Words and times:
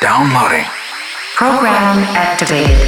Downloading. 0.00 0.64
Program 1.36 1.98
activated. 2.16 2.78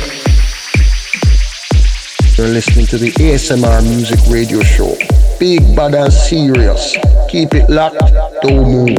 You're 2.39 2.49
listening 2.49 2.87
to 2.87 2.97
the 2.97 3.13
ASMR 3.13 3.83
Music 3.83 4.19
Radio 4.31 4.63
Show. 4.63 4.97
Big 5.39 5.77
bad 5.77 5.95
and 5.95 6.11
serious. 6.11 6.97
Keep 7.29 7.53
it 7.53 7.69
locked, 7.69 7.99
don't 8.41 8.65
move. 8.65 8.97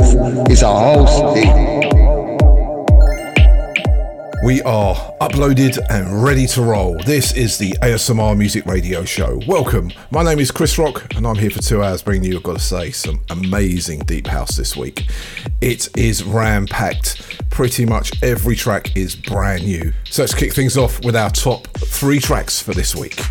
It's 0.48 0.62
a 0.62 0.68
house 0.68 1.34
thing. 1.34 2.13
We 4.44 4.62
are 4.64 4.94
uploaded 5.22 5.80
and 5.90 6.22
ready 6.22 6.46
to 6.48 6.62
roll. 6.64 7.02
This 7.06 7.34
is 7.34 7.58
the 7.58 7.72
ASMR 7.82 8.38
Music 8.38 8.66
Radio 8.66 9.06
Show. 9.06 9.40
Welcome. 9.48 9.90
My 10.12 10.22
name 10.22 10.38
is 10.38 10.52
Chris 10.52 10.78
Rock, 10.78 11.16
and 11.16 11.26
I'm 11.26 11.38
here 11.38 11.50
for 11.50 11.62
two 11.62 11.82
hours 11.82 12.04
bringing 12.04 12.30
you, 12.30 12.36
I've 12.36 12.44
got 12.44 12.58
to 12.58 12.62
say, 12.62 12.92
some 12.92 13.22
amazing 13.30 14.00
deep 14.00 14.28
house 14.28 14.58
this 14.58 14.76
week. 14.76 15.08
It 15.62 15.88
is 15.98 16.26
ram 16.26 16.66
packed. 16.66 17.40
Pretty 17.52 17.86
much 17.86 18.22
every 18.22 18.58
track 18.58 18.98
is 18.98 19.16
brand 19.16 19.64
new. 19.64 19.94
So 20.10 20.24
let's 20.24 20.36
kick 20.36 20.52
things 20.52 20.76
off 20.76 21.02
with 21.06 21.16
our 21.16 21.30
top 21.30 21.66
three 21.78 22.20
tracks 22.20 22.62
for 22.62 22.74
this 22.74 22.94
week. 22.94 23.22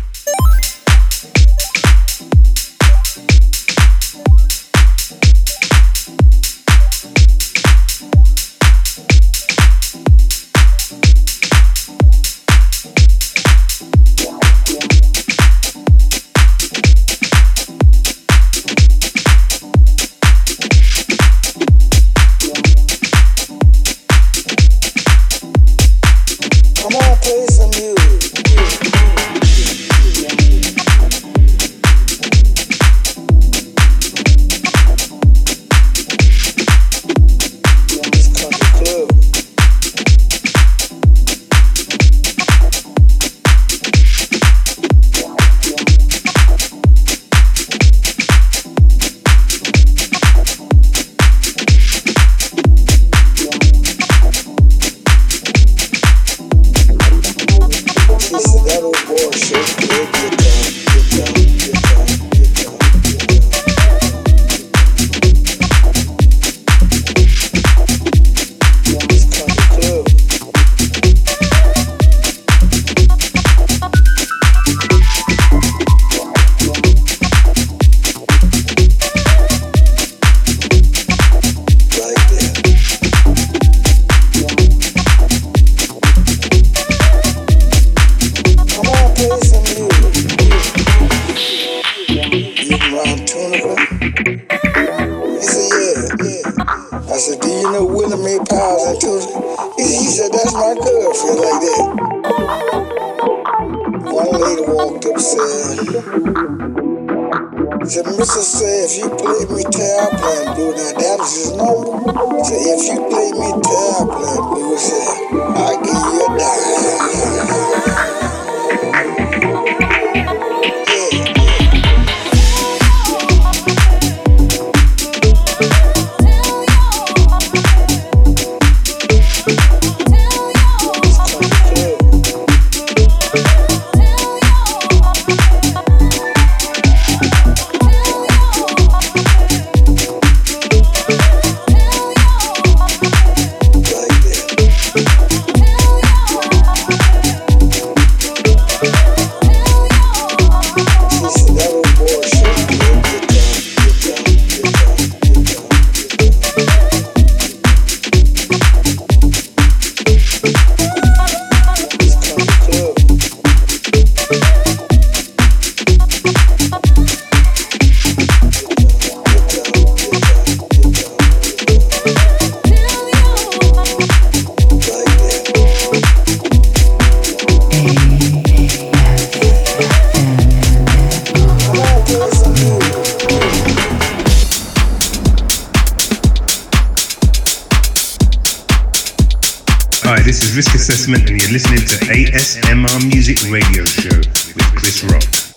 Assessment, 190.15 191.27
and 191.27 191.41
you're 191.41 191.51
listening 191.51 191.79
to 191.79 191.95
ASMR 192.05 193.07
Music 193.11 193.49
Radio 193.49 193.83
Show 193.83 194.15
with 194.15 194.75
Chris 194.75 195.03
Rock. 195.05 195.52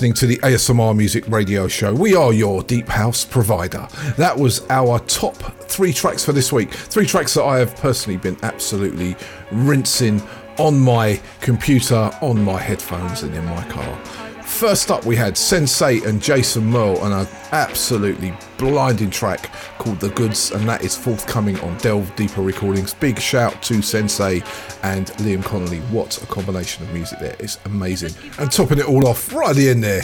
Listening 0.00 0.14
to 0.14 0.26
the 0.26 0.38
ASMR 0.38 0.96
Music 0.96 1.28
Radio 1.28 1.68
Show. 1.68 1.92
We 1.92 2.14
are 2.14 2.32
your 2.32 2.62
Deep 2.62 2.88
House 2.88 3.22
provider. 3.22 3.86
That 4.16 4.34
was 4.34 4.66
our 4.70 4.98
top 5.00 5.36
three 5.64 5.92
tracks 5.92 6.24
for 6.24 6.32
this 6.32 6.50
week. 6.50 6.72
Three 6.72 7.04
tracks 7.04 7.34
that 7.34 7.42
I 7.42 7.58
have 7.58 7.76
personally 7.76 8.16
been 8.16 8.38
absolutely 8.42 9.14
rinsing 9.52 10.22
on 10.58 10.80
my 10.80 11.20
computer, 11.42 12.10
on 12.22 12.42
my 12.42 12.58
headphones, 12.58 13.24
and 13.24 13.34
in 13.34 13.44
my 13.44 13.62
car. 13.68 13.94
First 14.42 14.90
up, 14.90 15.04
we 15.04 15.16
had 15.16 15.36
Sensei 15.36 16.00
and 16.04 16.22
Jason 16.22 16.64
Merle 16.64 16.98
on 17.00 17.12
an 17.12 17.26
absolutely 17.52 18.32
blinding 18.56 19.10
track 19.10 19.52
called 19.78 20.00
The 20.00 20.08
Goods, 20.10 20.50
and 20.50 20.66
that 20.66 20.82
is 20.82 20.96
forthcoming 20.96 21.60
on 21.60 21.76
Delve 21.76 22.14
Deeper 22.16 22.40
Recordings. 22.40 22.94
Big 22.94 23.18
shout 23.18 23.62
to 23.64 23.82
Sensei 23.82 24.42
and 24.82 25.08
Liam 25.18 25.44
Connolly. 25.44 25.78
What 25.90 26.22
a 26.22 26.26
combination 26.26 26.84
of 26.84 26.92
music 26.92 27.18
there! 27.18 27.36
It's 27.38 27.58
amazing. 27.64 28.12
And 28.38 28.50
topping 28.50 28.78
it 28.78 28.86
all 28.86 29.06
off 29.06 29.32
right 29.32 29.50
at 29.50 29.56
the 29.56 29.70
end 29.70 29.84
there, 29.84 30.02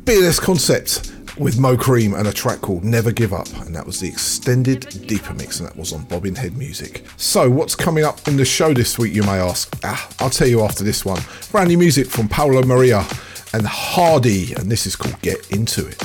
BLS 0.00 0.40
Concept 0.40 1.12
with 1.38 1.58
Mo 1.58 1.76
Cream 1.76 2.14
and 2.14 2.26
a 2.26 2.32
track 2.32 2.60
called 2.60 2.84
Never 2.84 3.12
Give 3.12 3.32
Up, 3.32 3.48
and 3.64 3.74
that 3.74 3.86
was 3.86 4.00
the 4.00 4.08
extended 4.08 5.06
deeper 5.06 5.34
mix, 5.34 5.60
and 5.60 5.68
that 5.68 5.76
was 5.76 5.92
on 5.92 6.04
Bobbin 6.04 6.34
Head 6.34 6.56
Music. 6.56 7.04
So, 7.16 7.48
what's 7.48 7.74
coming 7.76 8.04
up 8.04 8.26
in 8.26 8.36
the 8.36 8.44
show 8.44 8.74
this 8.74 8.98
week, 8.98 9.14
you 9.14 9.22
may 9.22 9.38
ask? 9.38 9.76
Ah, 9.84 10.08
I'll 10.18 10.30
tell 10.30 10.48
you 10.48 10.62
after 10.62 10.82
this 10.82 11.04
one. 11.04 11.20
Brand 11.52 11.68
new 11.68 11.78
music 11.78 12.06
from 12.08 12.28
Paolo 12.28 12.62
Maria 12.64 13.06
and 13.52 13.66
Hardy, 13.66 14.54
and 14.54 14.70
this 14.70 14.86
is 14.86 14.96
called 14.96 15.20
Get 15.22 15.50
Into 15.50 15.86
It. 15.86 16.02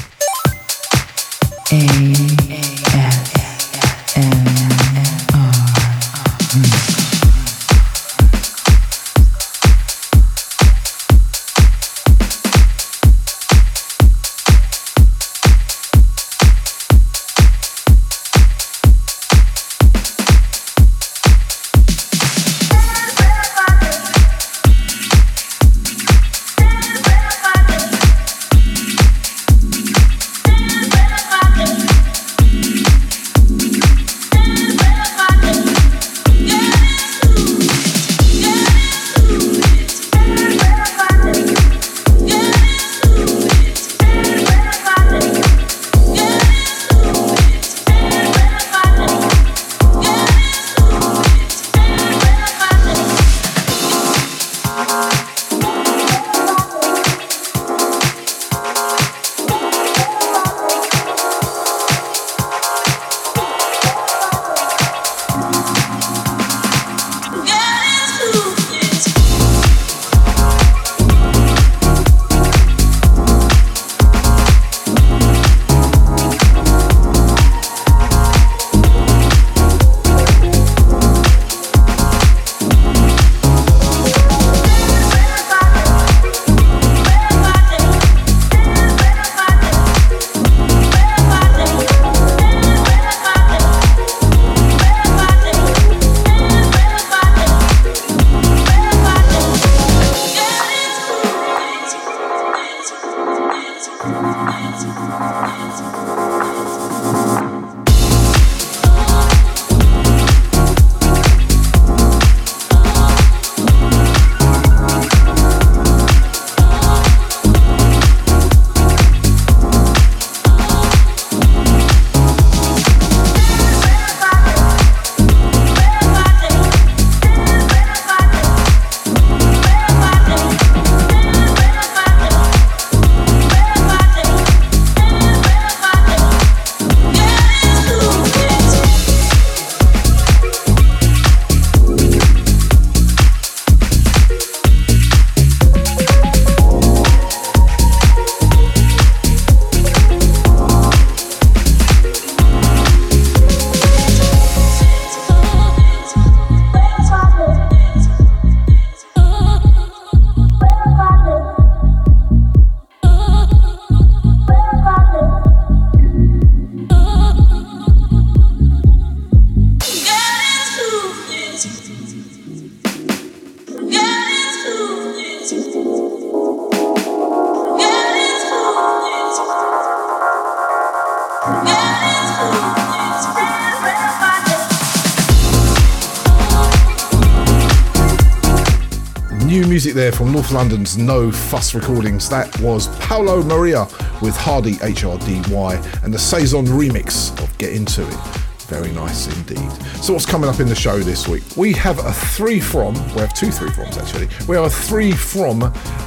North 190.43 190.55
London's 190.55 190.97
No 190.97 191.31
Fuss 191.31 191.73
Recordings. 191.73 192.27
That 192.27 192.59
was 192.59 192.87
Paolo 192.99 193.43
Maria 193.43 193.83
with 194.21 194.35
Hardy 194.35 194.73
HRDY 194.73 196.03
and 196.03 196.13
the 196.13 196.19
Saison 196.19 196.65
remix 196.65 197.31
of 197.41 197.57
Get 197.59 197.71
Into 197.71 198.05
It. 198.05 198.32
Very 198.73 198.91
nice 198.91 199.27
indeed. 199.27 199.71
So, 200.01 200.13
what's 200.13 200.25
coming 200.25 200.49
up 200.49 200.59
in 200.59 200.67
the 200.67 200.73
show 200.73 200.97
this 200.97 201.27
week? 201.27 201.43
We 201.55 201.73
have 201.73 201.99
a 201.99 202.11
three 202.11 202.59
from, 202.59 202.95
we 203.13 203.21
have 203.21 203.31
two 203.35 203.51
three 203.51 203.69
froms 203.69 204.01
actually. 204.01 204.27
We 204.47 204.55
have 204.55 204.65
a 204.65 204.69
three 204.69 205.11
from 205.11 205.61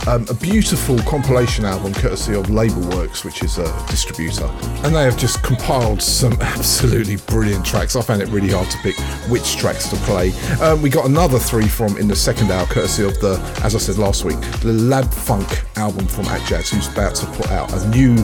um, 0.09 0.27
a 0.29 0.35
beautiful 0.35 0.99
compilation 1.03 1.65
album 1.65 1.95
courtesy 1.95 2.35
of 2.35 2.47
Labelworx, 2.47 3.25
which 3.25 3.45
is 3.45 3.59
a 3.59 3.87
distributor. 3.87 4.47
And 4.83 4.93
they 4.97 5.05
have 5.05 5.17
just 5.17 5.45
compiled 5.45 6.03
some 6.03 6.33
absolutely 6.41 7.19
brilliant 7.29 7.65
tracks. 7.65 7.95
I 7.95 8.01
found 8.01 8.21
it 8.21 8.29
really 8.31 8.51
hard 8.51 8.69
to 8.69 8.79
pick 8.79 8.97
which 9.31 9.57
tracks 9.57 9.89
to 9.91 9.97
play. 9.99 10.33
Um, 10.61 10.83
we 10.83 10.91
got 10.91 11.07
another 11.07 11.39
three 11.39 11.69
from 11.69 11.97
in 11.99 12.09
the 12.09 12.17
second 12.17 12.51
hour, 12.51 12.67
courtesy 12.67 13.05
of 13.05 13.15
the, 13.21 13.39
as 13.63 13.77
I 13.77 13.79
said 13.79 13.97
last 13.97 14.25
week, 14.25 14.41
the 14.61 14.73
Lab 14.73 15.09
Funk 15.15 15.65
album 15.77 16.09
from 16.09 16.25
Atjazz, 16.25 16.75
who's 16.75 16.89
about 16.89 17.15
to 17.15 17.27
put 17.27 17.49
out 17.53 17.73
a 17.73 17.89
new 17.91 18.17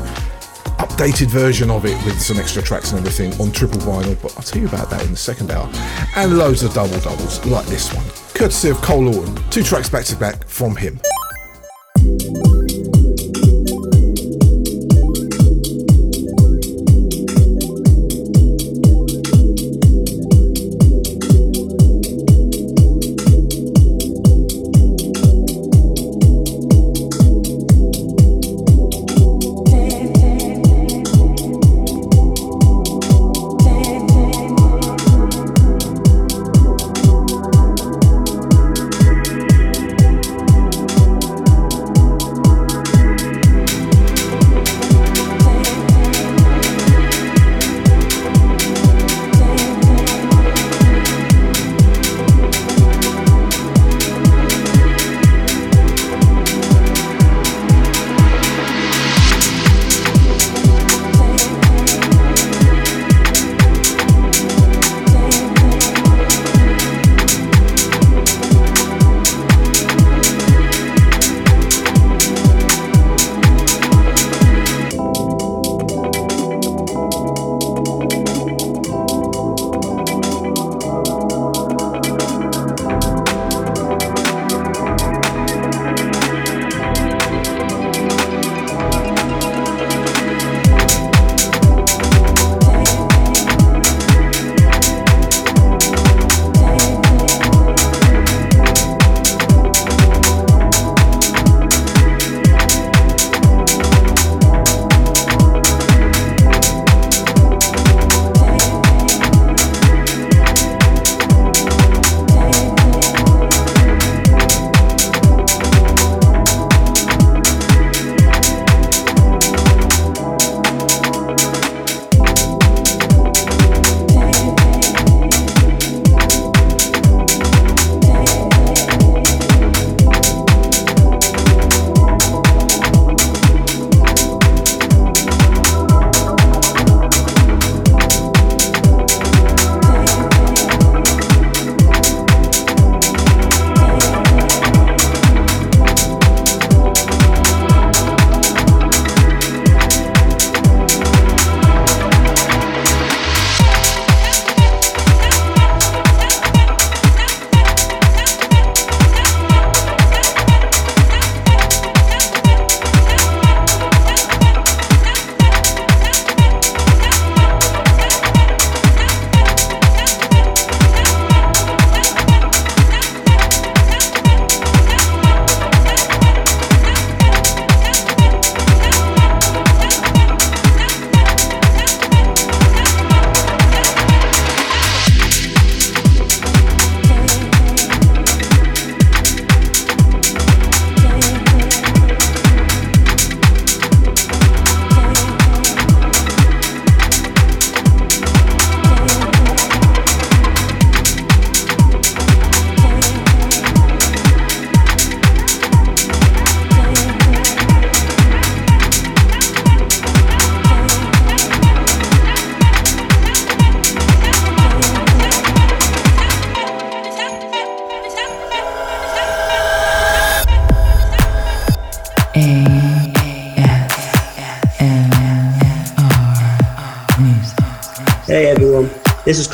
updated 1.02 1.30
version 1.30 1.68
of 1.68 1.84
it 1.84 1.96
with 2.04 2.20
some 2.20 2.38
extra 2.38 2.62
tracks 2.62 2.92
and 2.92 3.00
everything 3.00 3.32
on 3.40 3.50
triple 3.50 3.80
vinyl, 3.80 4.20
but 4.22 4.32
I'll 4.36 4.42
tell 4.42 4.62
you 4.62 4.68
about 4.68 4.88
that 4.90 5.04
in 5.04 5.10
the 5.10 5.16
second 5.16 5.50
hour. 5.50 5.68
And 6.14 6.38
loads 6.38 6.62
of 6.62 6.72
double 6.74 6.98
doubles 7.00 7.44
like 7.44 7.66
this 7.66 7.92
one, 7.92 8.06
courtesy 8.34 8.70
of 8.70 8.76
Cole 8.82 9.02
Lawton. 9.02 9.34
Two 9.50 9.64
tracks 9.64 9.88
back 9.88 10.04
to 10.06 10.16
back 10.16 10.46
from 10.46 10.76
him. 10.76 11.00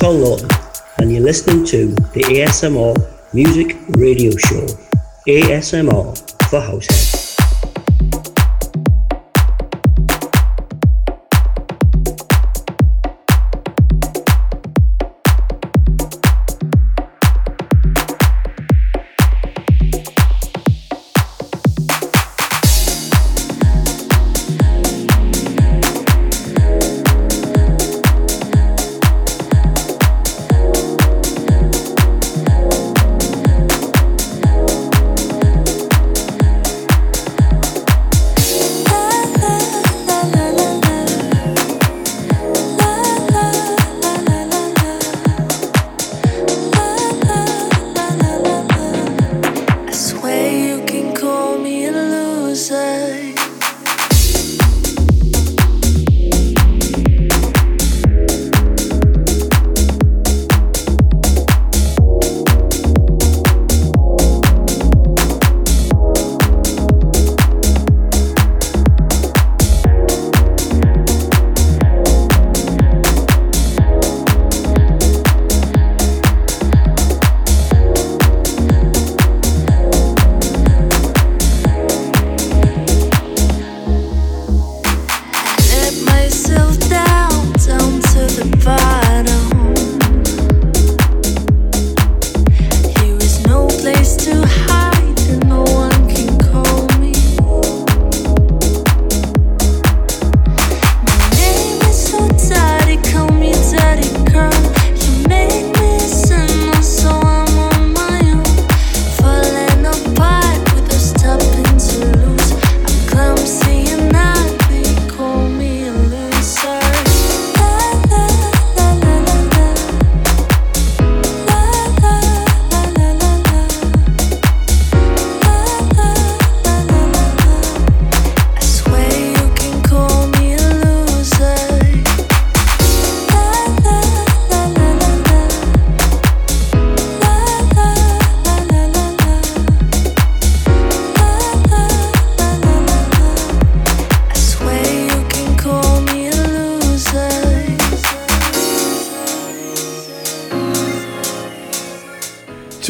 This 0.09 0.23
Lawton, 0.23 0.49
and 1.01 1.13
you're 1.13 1.21
listening 1.21 1.67
to 1.67 1.89
the 2.15 2.23
ASMR 2.23 2.97
Music 3.35 3.77
Radio 3.91 4.31
Show. 4.39 4.67
ASMR 5.27 6.17
for 6.49 6.61
Househead. 6.61 7.18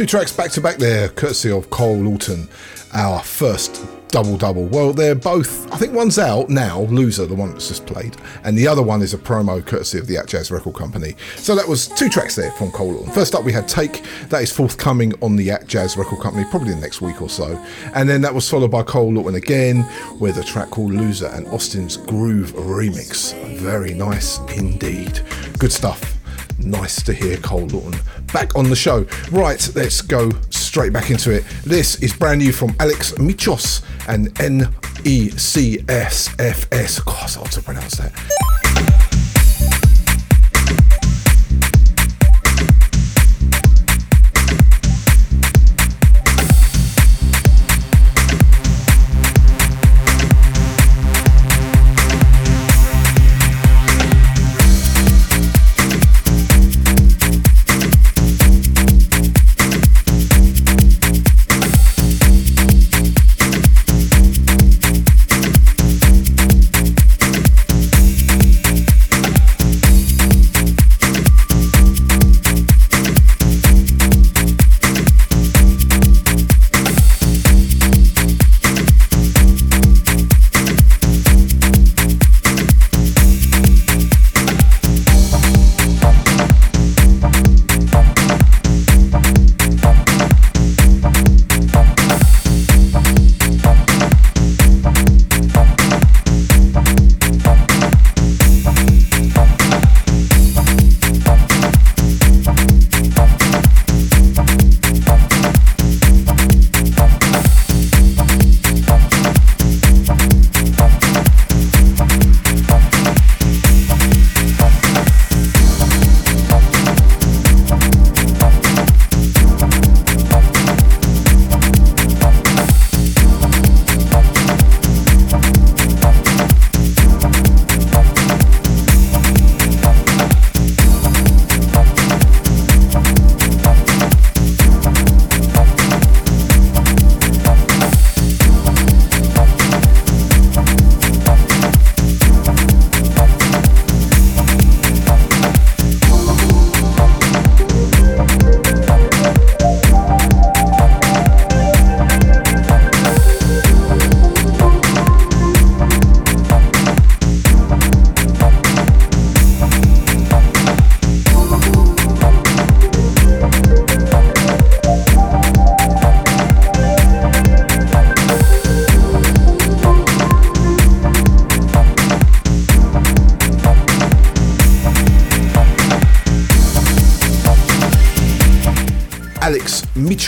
Tracks 0.09 0.33
back 0.33 0.51
to 0.53 0.62
back 0.62 0.79
there, 0.79 1.11
courtesy 1.11 1.51
of 1.51 1.68
Cole 1.68 1.99
Lawton, 1.99 2.49
our 2.94 3.23
first 3.23 3.87
double 4.09 4.38
double. 4.38 4.64
Well, 4.64 4.94
they're 4.94 5.14
both, 5.14 5.71
I 5.71 5.77
think 5.77 5.92
one's 5.92 6.18
out 6.18 6.49
now, 6.49 6.81
Loser, 6.85 7.27
the 7.27 7.35
one 7.35 7.51
that's 7.53 7.68
just 7.68 7.85
played, 7.85 8.16
and 8.42 8.57
the 8.57 8.66
other 8.66 8.83
one 8.83 9.03
is 9.03 9.12
a 9.12 9.18
promo 9.18 9.64
courtesy 9.64 9.99
of 9.99 10.07
the 10.07 10.14
Atjazz 10.14 10.51
Record 10.51 10.77
Company. 10.77 11.14
So 11.37 11.55
that 11.55 11.68
was 11.68 11.88
two 11.88 12.09
tracks 12.09 12.37
there 12.37 12.51
from 12.53 12.71
Cole 12.71 12.92
Lawton. 12.92 13.12
First 13.12 13.35
up, 13.35 13.44
we 13.44 13.53
had 13.53 13.68
Take, 13.68 14.03
that 14.31 14.42
is 14.42 14.51
forthcoming 14.51 15.12
on 15.21 15.37
the 15.37 15.49
Atjazz 15.49 15.99
Record 15.99 16.23
Company, 16.23 16.47
probably 16.49 16.71
the 16.71 16.81
next 16.81 17.03
week 17.03 17.21
or 17.21 17.29
so. 17.29 17.62
And 17.92 18.09
then 18.09 18.23
that 18.23 18.33
was 18.33 18.49
followed 18.49 18.71
by 18.71 18.85
Cole 18.85 19.12
Lawton 19.12 19.35
again 19.35 19.87
with 20.18 20.38
a 20.38 20.42
track 20.42 20.71
called 20.71 20.94
Loser 20.94 21.27
and 21.27 21.47
Austin's 21.49 21.99
Groove 21.99 22.53
remix. 22.55 23.35
Very 23.59 23.92
nice 23.92 24.38
indeed. 24.57 25.21
Good 25.59 25.71
stuff. 25.71 26.14
Nice 26.59 27.03
to 27.03 27.12
hear 27.12 27.37
Cole 27.37 27.66
Lawton 27.66 28.01
back 28.33 28.57
on 28.57 28.69
the 28.69 28.77
show. 28.77 29.07
Right, 29.31 29.69
let's 29.75 30.01
go 30.01 30.31
straight 30.51 30.93
back 30.93 31.11
into 31.11 31.31
it. 31.33 31.45
This 31.64 32.03
is 32.03 32.12
brand 32.14 32.41
new 32.41 32.53
from 32.53 32.75
Alex 32.81 33.12
Michos 33.12 33.83
and 34.09 34.38
N 34.41 34.75
E 35.05 35.31
C 35.31 35.85
S 35.88 36.35
F 36.38 36.67
S. 36.73 36.99
Of 36.99 37.05
God, 37.07 37.25
it's 37.25 37.35
hard 37.35 37.53
to 37.53 37.62
pronounce 37.62 37.97
that. 37.99 38.08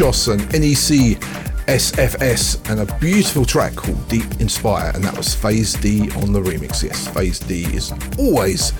Michos 0.01 0.33
and 0.33 0.41
NEC 0.53 1.21
SFS 1.67 2.71
and 2.71 2.81
a 2.81 2.99
beautiful 3.01 3.45
track 3.45 3.75
called 3.77 4.09
Deep 4.09 4.41
Inspire, 4.41 4.93
and 4.95 5.05
that 5.05 5.15
was 5.15 5.35
Phase 5.35 5.75
D 5.75 6.11
on 6.13 6.33
the 6.33 6.41
remix. 6.41 6.83
Yes, 6.83 7.07
Phase 7.09 7.39
D 7.39 7.65
is 7.65 7.93
always 8.19 8.73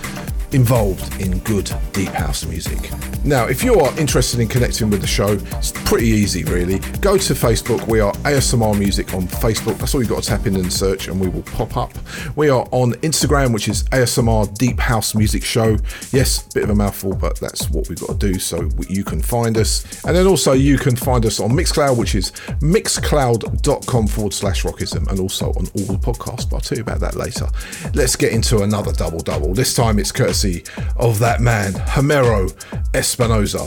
involved 0.53 1.21
in 1.21 1.39
good 1.41 1.71
deep 1.93 2.09
house 2.09 2.47
music. 2.47 2.91
Now, 3.23 3.45
if 3.49 3.63
you 3.63 3.79
are 3.81 3.97
interested 4.01 4.41
in 4.41 4.49
connecting 4.49 4.89
with 4.89 5.03
the 5.03 5.07
show, 5.07 5.33
it's 5.33 5.73
pretty 5.73 6.07
easy 6.07 6.43
really. 6.45 6.79
Go 7.03 7.19
to 7.19 7.35
Facebook, 7.35 7.87
we 7.87 8.01
are 8.01 8.15
ASMR 8.25 8.79
Music 8.79 9.13
on 9.13 9.29
Facebook. 9.29 9.77
That's 9.77 9.95
all 9.95 10.01
you've 10.01 10.09
got 10.09 10.23
to 10.23 10.29
tap 10.31 10.47
in 10.47 10.57
and 10.57 10.73
search, 10.73 11.09
and 11.09 11.21
we 11.21 11.29
will 11.29 11.43
pop 11.43 11.77
up. 11.77 11.93
We 12.37 12.49
are 12.49 12.67
on 12.71 12.93
Instagram, 12.95 13.53
which 13.53 13.69
is 13.69 13.85
ASMR 13.85 14.57
Deep 14.57 14.79
House 14.79 15.15
Music 15.15 15.45
Show. 15.45 15.77
Yes, 16.13 16.43
bit 16.53 16.65
of 16.65 16.71
a 16.71 16.75
mouthful, 16.75 17.15
but 17.15 17.39
that's 17.39 17.71
what 17.71 17.89
we've 17.89 18.01
got 18.01 18.21
to 18.21 18.33
do 18.33 18.39
so 18.39 18.69
you 18.89 19.05
can 19.05 19.21
find 19.21 19.57
us. 19.57 19.85
And 20.05 20.17
then 20.17 20.27
also, 20.27 20.53
you 20.53 20.79
can 20.79 20.97
find 20.97 21.25
us 21.27 21.41
on 21.41 21.51
Mixcloud, 21.51 21.97
which 21.97 22.15
is 22.15 22.31
mixcloud.com 22.61 24.07
forward 24.07 24.33
slash 24.33 24.65
rockism, 24.65 25.09
and 25.09 25.21
also 25.21 25.47
on 25.51 25.67
all 25.75 25.87
the 25.87 25.99
podcasts. 25.99 26.49
But 26.49 26.57
I'll 26.57 26.61
tell 26.61 26.79
you 26.79 26.83
about 26.83 27.01
that 27.01 27.17
later. 27.17 27.49
Let's 27.95 28.17
get 28.17 28.33
into 28.33 28.63
another 28.63 28.93
double 28.93 29.21
double. 29.21 29.55
This 29.55 29.75
time 29.75 29.99
it's 29.99 30.13
courtesy 30.13 30.65
of 30.97 31.19
that 31.21 31.41
man, 31.41 31.73
Homero 31.73 32.53
Espinosa. 32.95 33.67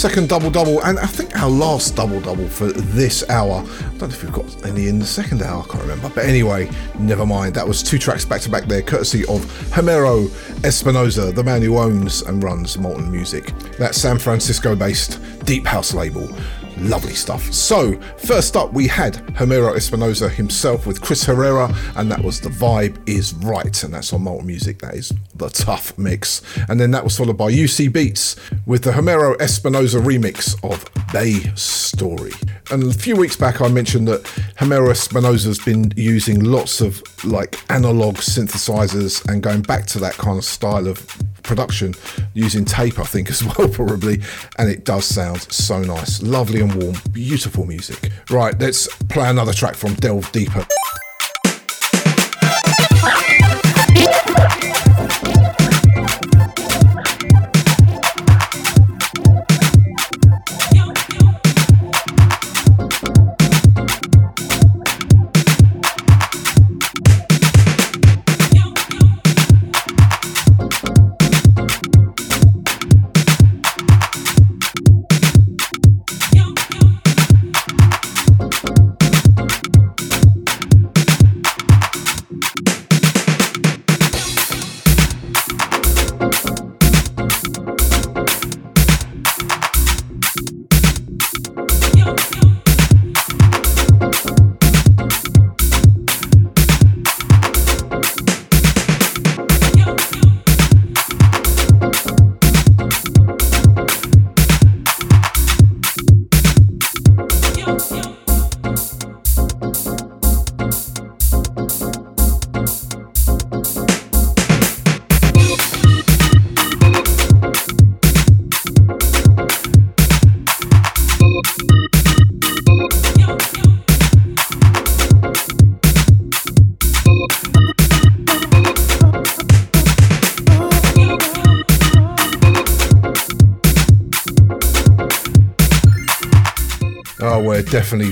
Second 0.00 0.30
double 0.30 0.50
double, 0.50 0.82
and 0.84 0.98
I 0.98 1.04
think 1.04 1.36
our 1.36 1.50
last 1.50 1.94
double 1.94 2.22
double 2.22 2.48
for 2.48 2.68
this 2.72 3.28
hour. 3.28 3.56
I 3.56 3.98
don't 3.98 4.00
know 4.00 4.06
if 4.06 4.22
we've 4.22 4.32
got 4.32 4.64
any 4.64 4.88
in 4.88 4.98
the 4.98 5.04
second 5.04 5.42
hour, 5.42 5.62
I 5.62 5.66
can't 5.66 5.82
remember. 5.82 6.08
But 6.08 6.24
anyway, 6.24 6.70
never 6.98 7.26
mind. 7.26 7.54
That 7.54 7.68
was 7.68 7.82
two 7.82 7.98
tracks 7.98 8.24
back 8.24 8.40
to 8.42 8.50
back 8.50 8.64
there, 8.64 8.80
courtesy 8.80 9.26
of 9.26 9.44
Homero 9.72 10.30
Espinosa, 10.64 11.32
the 11.32 11.44
man 11.44 11.60
who 11.60 11.76
owns 11.76 12.22
and 12.22 12.42
runs 12.42 12.78
Molten 12.78 13.10
Music. 13.10 13.52
That 13.76 13.94
San 13.94 14.18
Francisco 14.18 14.74
based 14.74 15.20
deep 15.44 15.66
house 15.66 15.92
label. 15.92 16.34
Lovely 16.80 17.12
stuff. 17.12 17.52
So, 17.52 18.00
first 18.16 18.56
up, 18.56 18.72
we 18.72 18.86
had 18.86 19.14
Homero 19.34 19.76
Espinosa 19.76 20.30
himself 20.30 20.86
with 20.86 21.02
Chris 21.02 21.22
Herrera, 21.24 21.74
and 21.96 22.10
that 22.10 22.22
was 22.24 22.40
The 22.40 22.48
Vibe 22.48 22.96
Is 23.06 23.34
Right, 23.34 23.82
and 23.82 23.92
that's 23.92 24.14
on 24.14 24.22
Molten 24.22 24.46
Music. 24.46 24.78
That 24.78 24.94
is 24.94 25.12
the 25.34 25.50
tough 25.50 25.96
mix. 25.98 26.40
And 26.70 26.80
then 26.80 26.90
that 26.92 27.04
was 27.04 27.18
followed 27.18 27.36
by 27.36 27.52
UC 27.52 27.92
Beats 27.92 28.36
with 28.64 28.82
the 28.82 28.92
Homero 28.92 29.38
Espinosa 29.40 29.98
remix 29.98 30.56
of 30.64 30.88
Bay 31.12 31.52
Story. 31.54 32.32
And 32.70 32.84
a 32.84 32.94
few 32.94 33.14
weeks 33.14 33.36
back, 33.36 33.60
I 33.60 33.68
mentioned 33.68 34.08
that 34.08 34.22
Homero 34.56 34.90
Espinosa's 34.90 35.58
been 35.58 35.92
using 35.96 36.40
lots 36.40 36.80
of 36.80 37.02
like 37.24 37.58
analog 37.70 38.16
synthesizers 38.16 39.28
and 39.28 39.42
going 39.42 39.62
back 39.62 39.84
to 39.86 39.98
that 39.98 40.14
kind 40.14 40.38
of 40.38 40.44
style 40.44 40.86
of 40.86 41.06
production 41.42 41.94
using 42.34 42.64
tape, 42.64 42.98
I 42.98 43.04
think, 43.04 43.28
as 43.30 43.42
well, 43.42 43.68
probably. 43.68 44.20
And 44.58 44.70
it 44.70 44.84
does 44.84 45.04
sound 45.04 45.42
so 45.52 45.82
nice. 45.82 46.22
Lovely 46.22 46.60
and 46.60 46.69
warm, 46.78 46.96
beautiful 47.12 47.66
music. 47.66 48.10
Right, 48.30 48.58
let's 48.58 48.88
play 49.04 49.28
another 49.28 49.52
track 49.52 49.74
from 49.74 49.94
Delve 49.94 50.30
Deeper. 50.32 50.66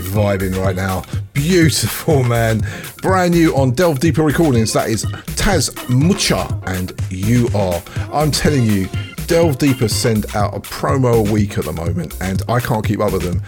Vibing 0.08 0.56
right 0.56 0.74
now. 0.74 1.04
Beautiful, 1.32 2.24
man. 2.24 2.66
Brand 3.02 3.34
new 3.34 3.54
on 3.54 3.72
Delve 3.72 4.00
Deeper 4.00 4.22
Recordings. 4.22 4.72
That 4.72 4.88
is 4.88 5.04
Taz 5.36 5.70
Mucha 5.88 6.60
and 6.66 6.92
You 7.10 7.48
Are. 7.54 7.82
I'm 8.12 8.30
telling 8.30 8.64
you, 8.64 8.88
Delve 9.26 9.58
Deeper 9.58 9.88
send 9.88 10.34
out 10.34 10.56
a 10.56 10.60
promo 10.60 11.28
a 11.28 11.32
week 11.32 11.58
at 11.58 11.64
the 11.64 11.72
moment, 11.72 12.16
and 12.20 12.42
I 12.48 12.60
can't 12.60 12.84
keep 12.84 13.00
up 13.00 13.12
with 13.12 13.22
them. 13.22 13.42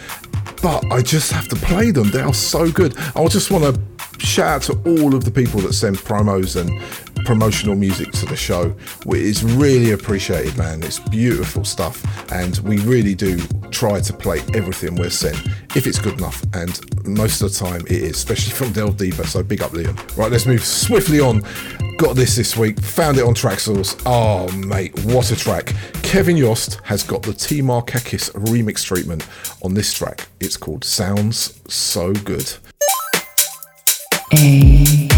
But 0.62 0.84
I 0.92 1.00
just 1.02 1.32
have 1.32 1.48
to 1.48 1.56
play 1.56 1.90
them. 1.90 2.10
They 2.10 2.20
are 2.20 2.34
so 2.34 2.70
good. 2.70 2.96
I 3.16 3.26
just 3.28 3.50
want 3.50 3.64
to 3.64 3.80
shout 4.18 4.48
out 4.48 4.62
to 4.62 4.72
all 4.84 5.14
of 5.14 5.24
the 5.24 5.30
people 5.30 5.60
that 5.62 5.72
send 5.72 5.96
promos 5.96 6.60
and 6.60 6.70
promotional 7.24 7.74
music 7.74 8.12
to 8.12 8.26
the 8.26 8.36
show. 8.36 8.74
It's 9.06 9.42
really 9.42 9.92
appreciated, 9.92 10.56
man. 10.56 10.82
It's 10.82 10.98
beautiful 10.98 11.64
stuff, 11.64 12.04
and 12.32 12.58
we 12.58 12.78
really 12.80 13.14
do 13.14 13.38
try 13.70 14.00
to 14.00 14.12
play 14.12 14.40
everything 14.54 14.96
we're 14.96 15.10
sent 15.10 15.40
if 15.76 15.86
it's 15.86 15.98
good 15.98 16.18
enough. 16.18 16.42
And 16.54 16.80
most 17.06 17.42
of 17.42 17.52
the 17.52 17.58
time 17.58 17.82
it 17.82 17.92
is, 17.92 18.16
especially 18.16 18.52
from 18.52 18.72
Delve 18.72 18.96
Deeper. 18.96 19.26
So 19.26 19.42
big 19.42 19.62
up, 19.62 19.72
Liam. 19.72 19.96
Right, 20.16 20.30
let's 20.30 20.46
move 20.46 20.64
swiftly 20.64 21.20
on. 21.20 21.42
Got 21.98 22.16
this 22.16 22.36
this 22.36 22.56
week. 22.56 22.80
Found 22.80 23.18
it 23.18 23.24
on 23.24 23.34
Traxsource. 23.34 24.00
Oh, 24.06 24.48
ah, 24.48 24.56
mate, 24.56 24.98
what 25.04 25.30
a 25.30 25.36
track. 25.36 25.74
Kevin 26.02 26.36
Yost 26.36 26.80
has 26.84 27.02
got 27.02 27.22
the 27.22 27.32
T 27.32 27.60
Markakis 27.60 28.30
remix 28.32 28.84
treatment 28.84 29.26
on 29.62 29.74
this 29.74 29.92
track. 29.92 30.28
It's 30.40 30.56
called 30.56 30.84
Sounds 30.84 31.60
So 31.72 32.12
Good. 32.12 32.54
A 34.32 35.09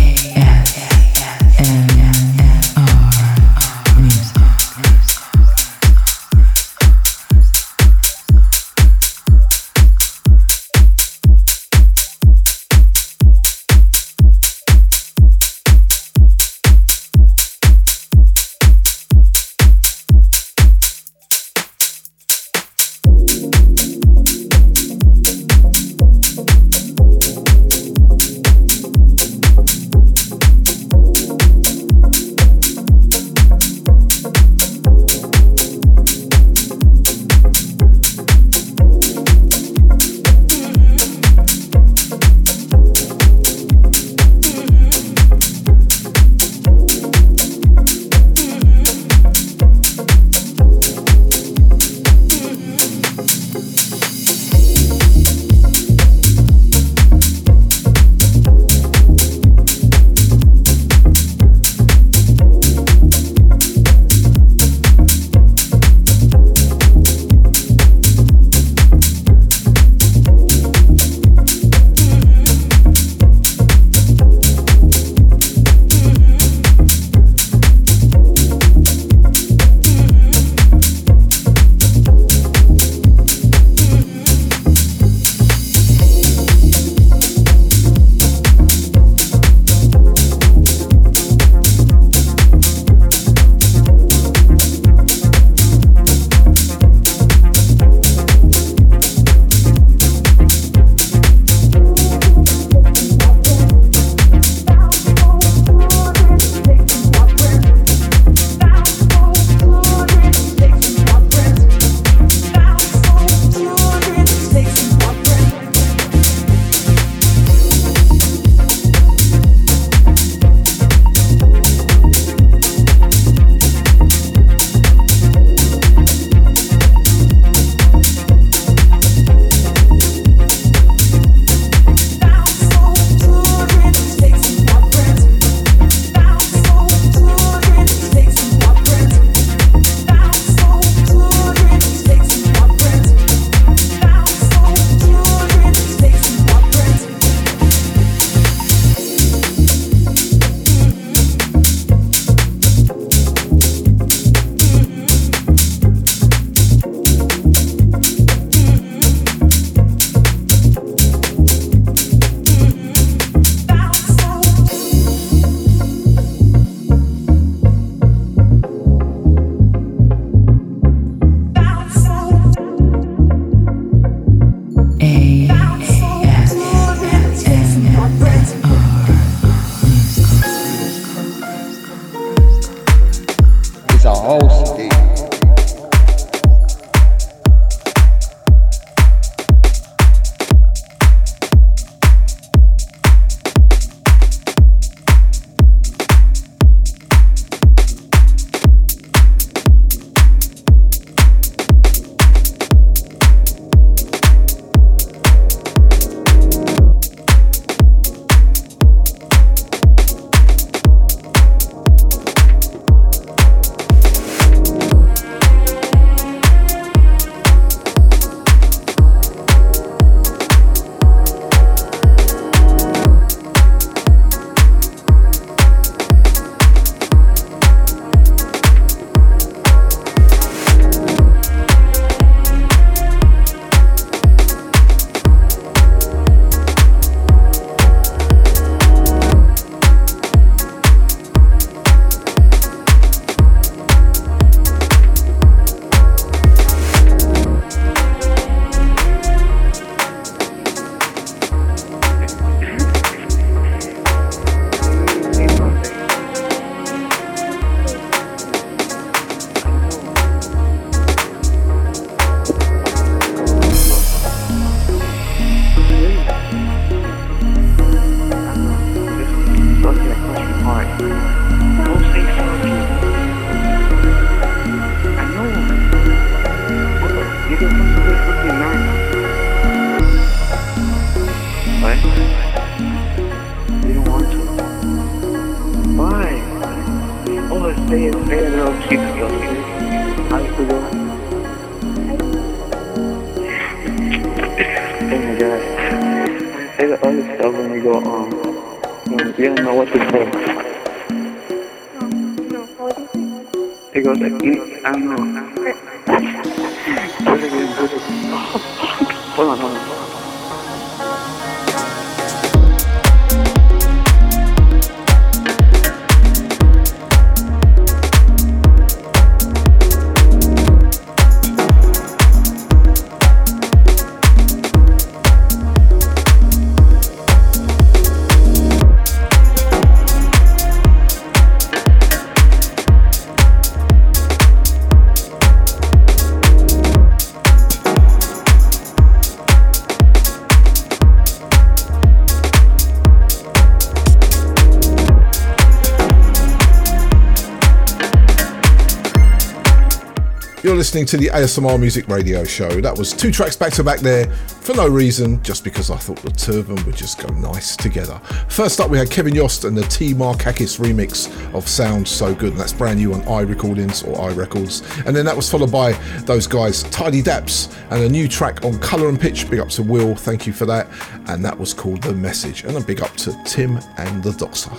listening 350.92 351.06
to 351.06 351.16
the 351.16 351.34
ASMR 351.34 351.80
Music 351.80 352.06
Radio 352.06 352.44
Show. 352.44 352.68
That 352.82 352.98
was 352.98 353.14
two 353.14 353.32
tracks 353.32 353.56
back 353.56 353.72
to 353.72 353.82
back 353.82 354.00
there 354.00 354.26
for 354.26 354.74
no 354.74 354.86
reason, 354.86 355.42
just 355.42 355.64
because 355.64 355.90
I 355.90 355.96
thought 355.96 356.20
the 356.20 356.28
two 356.28 356.58
of 356.58 356.66
them 356.66 356.84
would 356.84 356.94
just 356.94 357.18
go 357.18 357.32
nice 357.32 357.76
together. 357.76 358.18
First 358.50 358.78
up, 358.78 358.90
we 358.90 358.98
had 358.98 359.10
Kevin 359.10 359.34
Yost 359.34 359.64
and 359.64 359.74
the 359.74 359.84
T 359.84 360.12
Markakis 360.12 360.78
remix 360.78 361.32
of 361.54 361.66
Sound 361.66 362.06
So 362.06 362.34
Good, 362.34 362.50
and 362.50 362.60
that's 362.60 362.74
brand 362.74 362.98
new 362.98 363.14
on 363.14 363.22
i 363.22 363.40
Recordings 363.40 364.02
or 364.02 364.20
i 364.20 364.34
Records. 364.34 364.82
And 365.06 365.16
then 365.16 365.24
that 365.24 365.34
was 365.34 365.50
followed 365.50 365.72
by 365.72 365.92
those 366.26 366.46
guys, 366.46 366.82
Tidy 366.82 367.22
Daps, 367.22 367.74
and 367.90 368.02
a 368.02 368.08
new 368.10 368.28
track 368.28 368.62
on 368.62 368.78
Colour 368.80 369.08
and 369.08 369.18
Pitch. 369.18 369.48
Big 369.48 369.60
up 369.60 369.70
to 369.70 369.82
Will, 369.82 370.14
thank 370.14 370.46
you 370.46 370.52
for 370.52 370.66
that. 370.66 370.88
And 371.28 371.42
that 371.42 371.58
was 371.58 371.72
called 371.72 372.02
The 372.02 372.12
Message. 372.12 372.64
And 372.64 372.76
a 372.76 372.82
big 372.82 373.00
up 373.00 373.16
to 373.16 373.34
Tim 373.46 373.78
and 373.96 374.22
the 374.22 374.32
Doctor. 374.32 374.72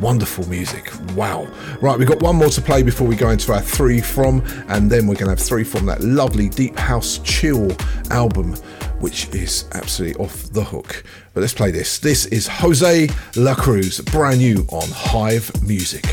Wonderful 0.00 0.48
music. 0.48 0.90
Wow. 1.14 1.46
Right, 1.82 1.98
we've 1.98 2.08
got 2.08 2.22
one 2.22 2.36
more 2.36 2.48
to 2.48 2.62
play 2.62 2.82
before 2.82 3.06
we 3.06 3.16
go 3.16 3.28
into 3.28 3.52
our 3.52 3.60
three 3.60 4.00
from, 4.00 4.42
and 4.68 4.90
then 4.90 5.06
we're 5.06 5.14
going 5.14 5.26
to 5.26 5.30
have 5.30 5.40
three 5.40 5.62
from 5.62 5.84
that 5.86 6.00
lovely 6.00 6.48
Deep 6.48 6.78
House 6.78 7.18
Chill 7.18 7.70
album, 8.10 8.54
which 9.00 9.28
is 9.34 9.68
absolutely 9.74 10.22
off 10.24 10.44
the 10.52 10.64
hook. 10.64 11.04
But 11.34 11.42
let's 11.42 11.52
play 11.52 11.70
this. 11.70 11.98
This 11.98 12.24
is 12.26 12.48
Jose 12.48 13.08
La 13.36 13.54
Cruz, 13.54 14.00
brand 14.00 14.38
new 14.38 14.66
on 14.70 14.88
Hive 14.90 15.52
Music. 15.62 16.09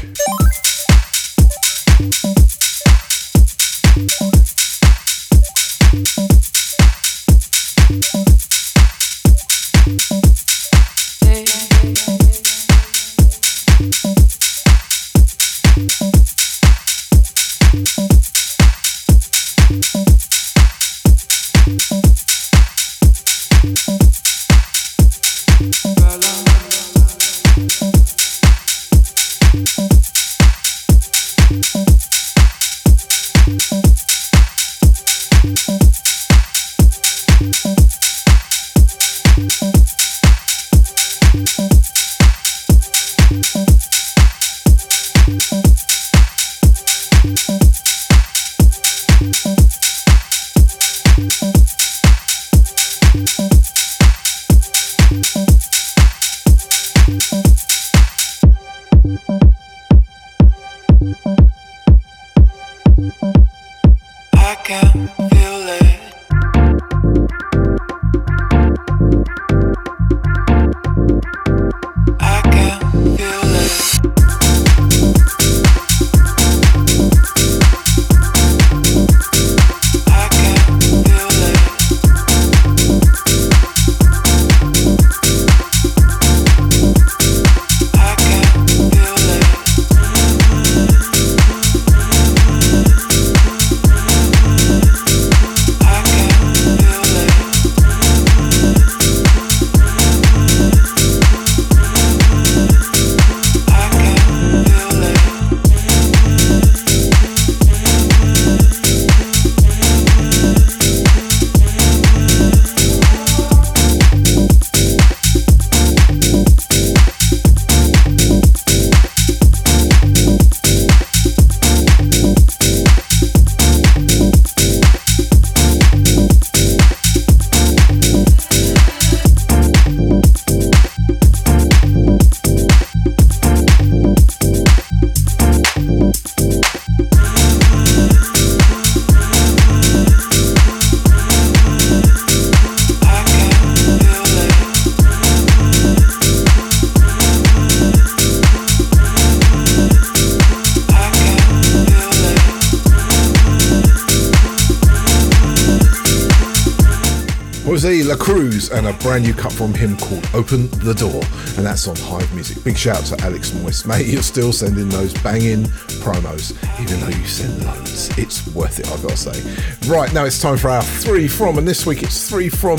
And 158.72 158.88
a 158.88 158.94
brand 158.94 159.24
new 159.24 159.34
cut 159.34 159.54
from 159.54 159.74
him 159.74 159.96
called 159.98 160.28
Open 160.34 160.70
the 160.84 160.94
Door, 160.94 161.24
and 161.56 161.66
that's 161.66 161.88
on 161.88 161.96
Hive 161.96 162.32
Music. 162.34 162.62
Big 162.64 162.78
shout 162.78 162.98
out 162.98 163.18
to 163.18 163.26
Alex 163.26 163.54
Moist, 163.54 163.88
mate. 163.88 164.06
You're 164.06 164.22
still 164.22 164.52
sending 164.52 164.90
those 164.90 165.14
banging 165.24 165.64
promos, 166.04 166.52
even 166.82 167.00
though 167.00 167.18
you 167.18 167.26
send 167.26 167.64
loads. 167.66 168.16
It's 168.18 168.46
worth 168.54 168.80
it, 168.80 168.92
I've 168.92 169.02
got 169.02 169.12
to 169.12 169.18
say. 169.18 169.90
Right, 169.90 170.14
now 170.14 170.26
it's 170.26 170.42
time 170.42 170.58
for 170.58 170.70
our 170.70 170.84
three 170.84 171.28
from, 171.28 171.58
and 171.58 171.68
this 171.68 171.86
week 171.86 172.04
it's 172.04 172.30
three 172.30 172.50
from 172.50 172.78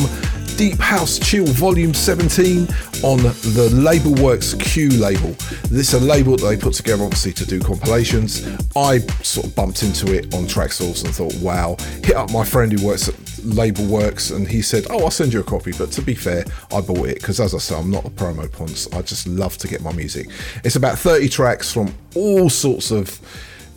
Deep 0.57 0.79
House 0.79 1.19
Chill 1.19 1.47
Volume 1.47 1.95
17 1.95 2.63
on 3.03 3.19
the 3.23 3.71
Labelworx 3.73 4.61
Q 4.61 4.91
label. 4.91 5.31
This 5.71 5.95
is 5.95 5.95
a 5.95 6.01
label 6.01 6.37
that 6.37 6.47
they 6.47 6.57
put 6.57 6.75
together 6.75 7.05
obviously 7.05 7.33
to 7.33 7.47
do 7.47 7.61
compilations. 7.61 8.47
I 8.77 8.99
sort 9.23 9.47
of 9.47 9.55
bumped 9.55 9.83
into 9.83 10.13
it 10.15 10.35
on 10.35 10.45
Traxsource 10.45 11.05
and 11.05 11.15
thought, 11.15 11.35
wow, 11.37 11.77
hit 12.05 12.17
up 12.17 12.31
my 12.33 12.45
friend 12.45 12.73
who 12.73 12.85
works 12.87 13.09
at 13.09 13.15
Labelworx, 13.39 14.35
and 14.35 14.47
he 14.49 14.63
said, 14.63 14.87
"Oh, 14.91 15.05
I'll 15.05 15.11
send 15.11 15.33
you 15.33 15.41
a 15.41 15.45
copy." 15.45 15.73
But 15.73 15.93
to 15.93 16.03
be 16.03 16.15
fair, 16.15 16.45
I 16.73 16.81
bought 16.81 17.09
it 17.09 17.15
because, 17.15 17.41
as 17.41 17.55
I 17.55 17.59
say, 17.59 17.77
I'm 17.77 17.91
not 17.91 18.05
a 18.05 18.11
promo 18.11 18.51
ponce. 18.51 18.87
I 18.93 19.03
just 19.03 19.27
love 19.27 19.59
to 19.59 19.69
get 19.69 19.81
my 19.83 19.93
music. 19.93 20.29
It's 20.65 20.77
about 20.77 20.99
30 20.99 21.29
tracks 21.29 21.73
from 21.73 21.95
all 22.15 22.51
sorts 22.51 22.91
of 22.91 23.21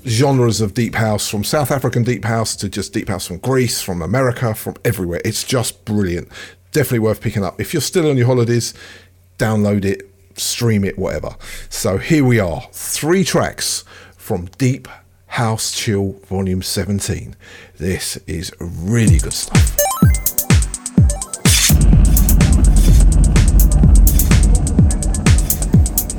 genres 0.05 0.61
of 0.61 0.73
deep 0.73 0.95
house, 0.95 1.29
from 1.29 1.43
South 1.43 1.71
African 1.71 2.03
deep 2.03 2.25
house 2.25 2.55
to 2.57 2.69
just 2.69 2.93
deep 2.93 3.09
house 3.09 3.27
from 3.27 3.37
Greece, 3.37 3.81
from 3.81 4.01
America, 4.01 4.53
from 4.53 4.75
everywhere. 4.83 5.21
It's 5.23 5.43
just 5.43 5.85
brilliant. 5.85 6.27
Definitely 6.71 6.99
worth 6.99 7.21
picking 7.21 7.43
up. 7.43 7.59
If 7.59 7.73
you're 7.73 7.81
still 7.81 8.09
on 8.09 8.17
your 8.17 8.27
holidays, 8.27 8.73
download 9.37 9.85
it, 9.85 10.09
stream 10.37 10.83
it, 10.83 10.97
whatever. 10.97 11.35
So 11.69 11.97
here 11.97 12.23
we 12.23 12.39
are, 12.39 12.67
three 12.71 13.23
tracks 13.23 13.83
from 14.17 14.45
Deep 14.57 14.87
House 15.31 15.71
Chill 15.71 16.11
Volume 16.27 16.61
17. 16.61 17.37
This 17.77 18.17
is 18.27 18.51
really 18.59 19.17
good 19.17 19.31
stuff. 19.31 19.77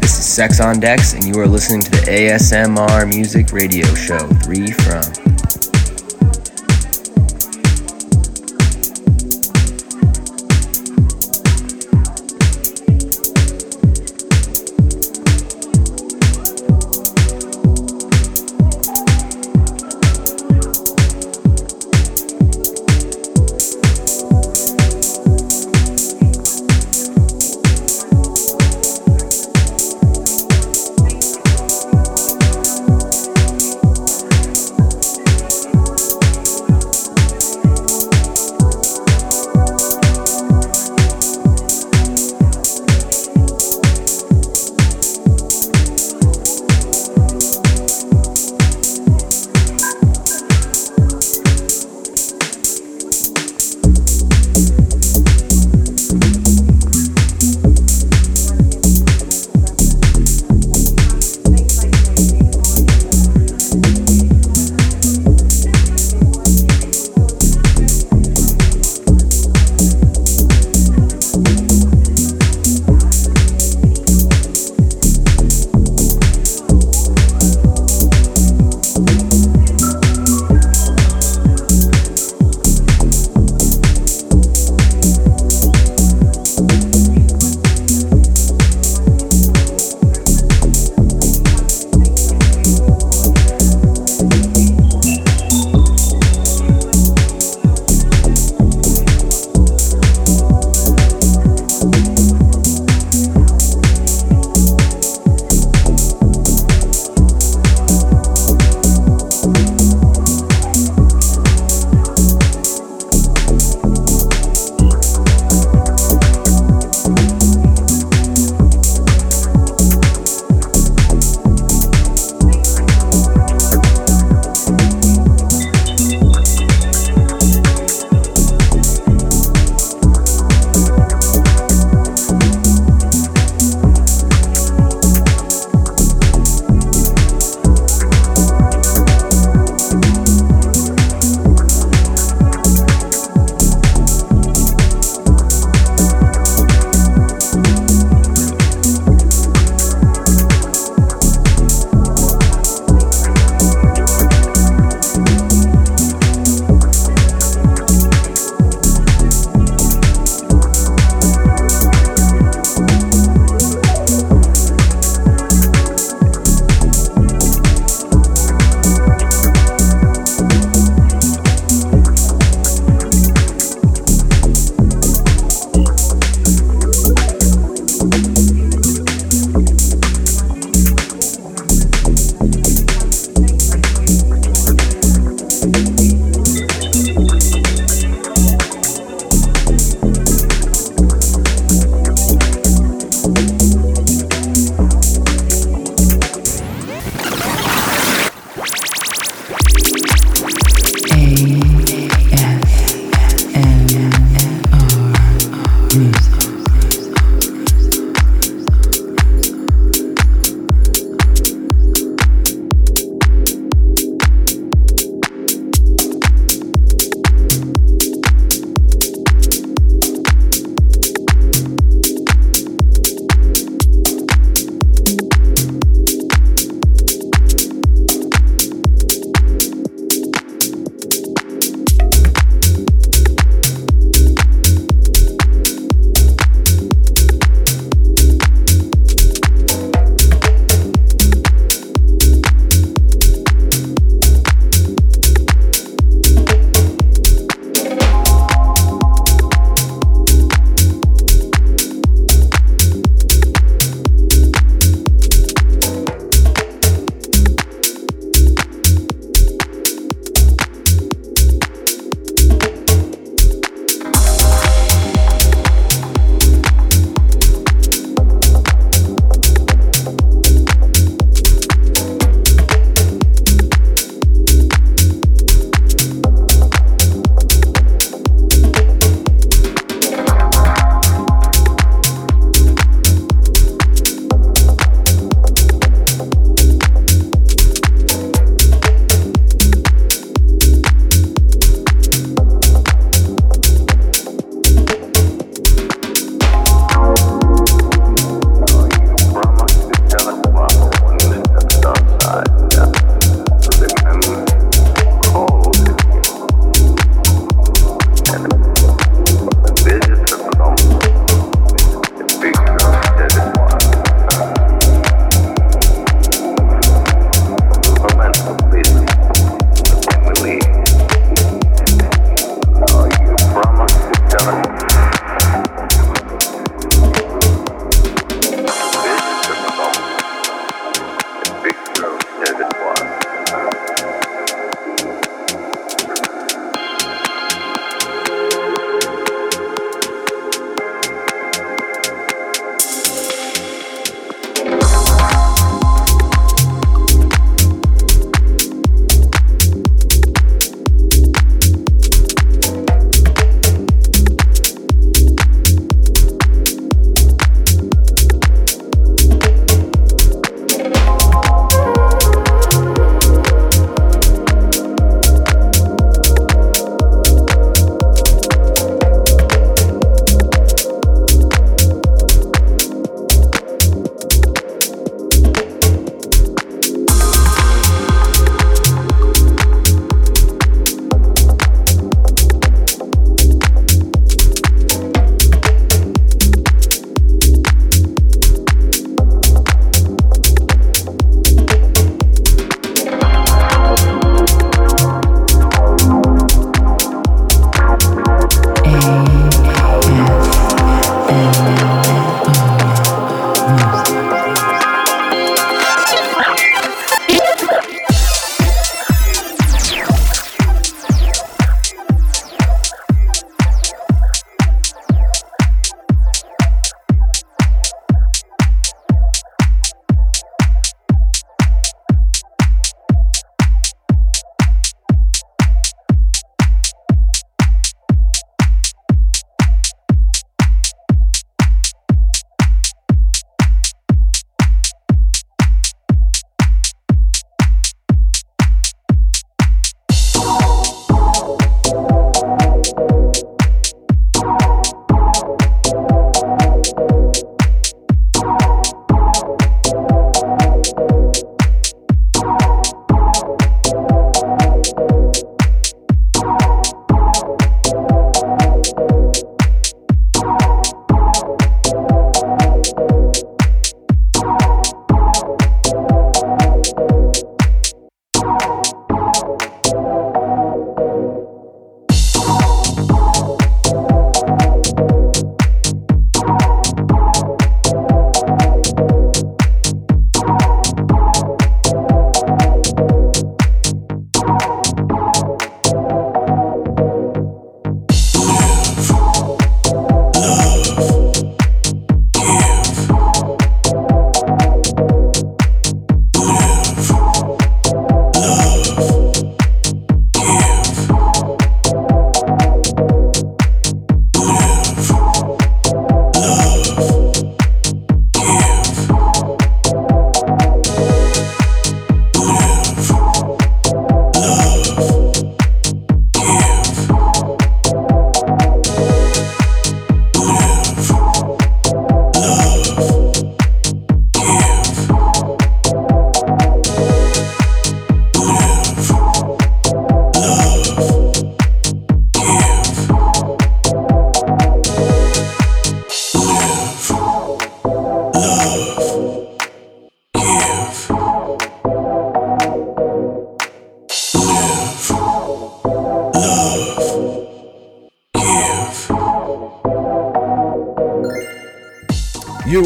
This 0.01 0.19
is 0.19 0.25
Sex 0.25 0.61
on 0.61 0.81
Decks, 0.81 1.13
and 1.13 1.25
you 1.25 1.39
are 1.43 1.47
listening 1.47 1.83
to 1.83 1.91
the 1.91 1.99
ASMR 2.09 3.07
Music 3.07 3.53
Radio 3.53 3.87
Show 3.95 4.19
3 4.19 4.73
From. 4.73 5.32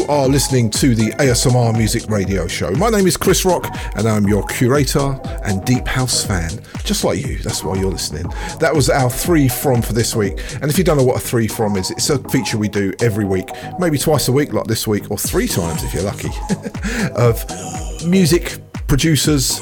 Are 0.09 0.27
listening 0.27 0.69
to 0.69 0.95
the 0.95 1.11
ASMR 1.19 1.77
Music 1.77 2.09
Radio 2.09 2.47
Show. 2.47 2.71
My 2.71 2.89
name 2.89 3.07
is 3.07 3.17
Chris 3.17 3.43
Rock, 3.43 3.67
and 3.95 4.07
I'm 4.07 4.25
your 4.25 4.45
curator 4.45 5.19
and 5.43 5.63
deep 5.65 5.85
house 5.85 6.23
fan, 6.23 6.49
just 6.85 7.03
like 7.03 7.25
you. 7.25 7.39
That's 7.39 7.63
why 7.63 7.75
you're 7.75 7.91
listening. 7.91 8.31
That 8.59 8.73
was 8.73 8.89
our 8.89 9.09
three 9.09 9.49
from 9.49 9.81
for 9.81 9.91
this 9.91 10.15
week. 10.15 10.39
And 10.61 10.71
if 10.71 10.77
you 10.77 10.85
don't 10.85 10.97
know 10.97 11.03
what 11.03 11.17
a 11.17 11.19
three 11.19 11.47
from 11.47 11.75
is, 11.75 11.91
it's 11.91 12.09
a 12.09 12.19
feature 12.29 12.57
we 12.57 12.69
do 12.69 12.93
every 13.01 13.25
week, 13.25 13.49
maybe 13.79 13.97
twice 13.97 14.29
a 14.29 14.31
week, 14.31 14.53
like 14.53 14.67
this 14.67 14.87
week, 14.87 15.11
or 15.11 15.17
three 15.17 15.47
times 15.47 15.83
if 15.83 15.93
you're 15.93 16.03
lucky, 16.03 16.29
of 17.15 17.45
music 18.05 18.59
producers 18.87 19.59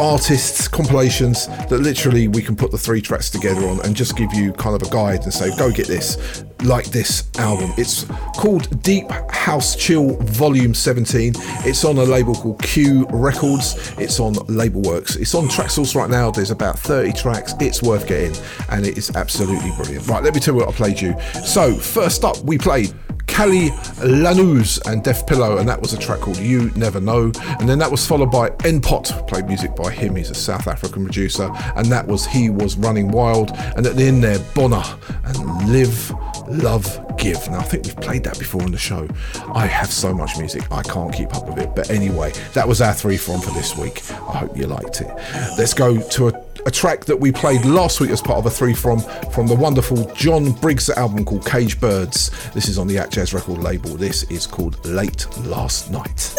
artists 0.00 0.68
compilations 0.68 1.48
that 1.68 1.80
literally 1.80 2.26
we 2.26 2.40
can 2.40 2.56
put 2.56 2.70
the 2.70 2.78
three 2.78 3.00
tracks 3.00 3.28
together 3.28 3.68
on 3.68 3.78
and 3.84 3.94
just 3.94 4.16
give 4.16 4.32
you 4.32 4.52
kind 4.54 4.74
of 4.74 4.82
a 4.88 4.90
guide 4.90 5.22
and 5.22 5.32
say 5.32 5.54
go 5.56 5.70
get 5.70 5.86
this 5.86 6.44
like 6.64 6.86
this 6.86 7.28
album. 7.38 7.72
It's 7.76 8.04
called 8.36 8.82
deep 8.82 9.10
house 9.30 9.76
chill 9.76 10.16
volume 10.18 10.74
17 10.74 11.32
it's 11.64 11.84
on 11.84 11.98
a 11.98 12.02
label 12.02 12.34
called 12.34 12.62
q 12.62 13.06
records. 13.10 13.92
It's 13.98 14.20
on 14.20 14.34
Labelworx. 14.34 15.20
it's 15.20 15.34
on 15.34 15.48
traxsource 15.48 15.94
right 15.94 16.10
now. 16.10 16.30
There's 16.30 16.50
about 16.50 16.78
30 16.78 17.12
tracks. 17.12 17.54
It's 17.60 17.82
worth 17.82 18.06
getting 18.06 18.36
and 18.68 18.86
it 18.86 18.98
is 18.98 19.14
absolutely 19.16 19.70
brilliant. 19.76 20.06
Right 20.08 20.22
let 20.22 20.34
me 20.34 20.40
tell 20.40 20.54
you 20.54 20.60
what 20.60 20.68
i 20.68 20.72
played 20.72 21.00
you. 21.00 21.14
So 21.44 21.74
first 21.74 22.24
up 22.24 22.38
we 22.44 22.58
played 22.58 22.92
Kali 23.32 23.70
Lanuz 24.00 24.78
and 24.86 25.02
Deaf 25.02 25.26
Pillow, 25.26 25.56
and 25.56 25.66
that 25.66 25.80
was 25.80 25.94
a 25.94 25.98
track 25.98 26.20
called 26.20 26.36
You 26.36 26.70
Never 26.76 27.00
Know. 27.00 27.32
And 27.60 27.66
then 27.66 27.78
that 27.78 27.90
was 27.90 28.06
followed 28.06 28.30
by 28.30 28.50
Npot, 28.50 29.26
played 29.26 29.46
music 29.46 29.74
by 29.74 29.90
him, 29.90 30.16
he's 30.16 30.28
a 30.28 30.34
South 30.34 30.68
African 30.68 31.04
producer, 31.04 31.50
and 31.74 31.86
that 31.86 32.06
was 32.06 32.26
He 32.26 32.50
Was 32.50 32.76
Running 32.76 33.10
Wild. 33.10 33.52
And 33.74 33.86
at 33.86 33.96
the 33.96 34.04
end 34.04 34.22
there, 34.22 34.38
Bonner 34.54 34.82
and 35.24 35.72
Live, 35.72 36.12
Love, 36.52 37.16
Give. 37.16 37.38
Now, 37.48 37.60
I 37.60 37.62
think 37.62 37.84
we've 37.84 37.96
played 37.96 38.24
that 38.24 38.38
before 38.38 38.62
in 38.62 38.72
the 38.72 38.78
show. 38.78 39.08
I 39.54 39.66
have 39.66 39.90
so 39.90 40.12
much 40.12 40.38
music, 40.38 40.70
I 40.70 40.82
can't 40.82 41.12
keep 41.12 41.34
up 41.34 41.48
with 41.48 41.58
it. 41.58 41.74
But 41.74 41.90
anyway, 41.90 42.32
that 42.54 42.66
was 42.66 42.80
our 42.80 42.92
three 42.92 43.16
from 43.16 43.40
for 43.40 43.50
this 43.50 43.76
week. 43.76 44.02
I 44.10 44.38
hope 44.38 44.56
you 44.56 44.66
liked 44.66 45.00
it. 45.00 45.10
Let's 45.58 45.74
go 45.74 46.00
to 46.00 46.28
a 46.28 46.32
a 46.66 46.70
track 46.70 47.04
that 47.06 47.18
we 47.18 47.32
played 47.32 47.64
last 47.64 48.00
week 48.00 48.10
as 48.10 48.20
part 48.20 48.38
of 48.38 48.46
a 48.46 48.50
three 48.50 48.74
from 48.74 49.00
from 49.32 49.46
the 49.46 49.54
wonderful 49.54 50.04
John 50.14 50.52
Briggs 50.52 50.88
album 50.90 51.24
called 51.24 51.44
Cage 51.44 51.80
Birds. 51.80 52.30
This 52.52 52.68
is 52.68 52.78
on 52.78 52.86
the 52.86 52.96
Atjazz 52.96 53.34
record 53.34 53.58
label. 53.58 53.90
This 53.96 54.22
is 54.24 54.46
called 54.46 54.84
Late 54.84 55.26
Last 55.40 55.90
Night. 55.90 56.34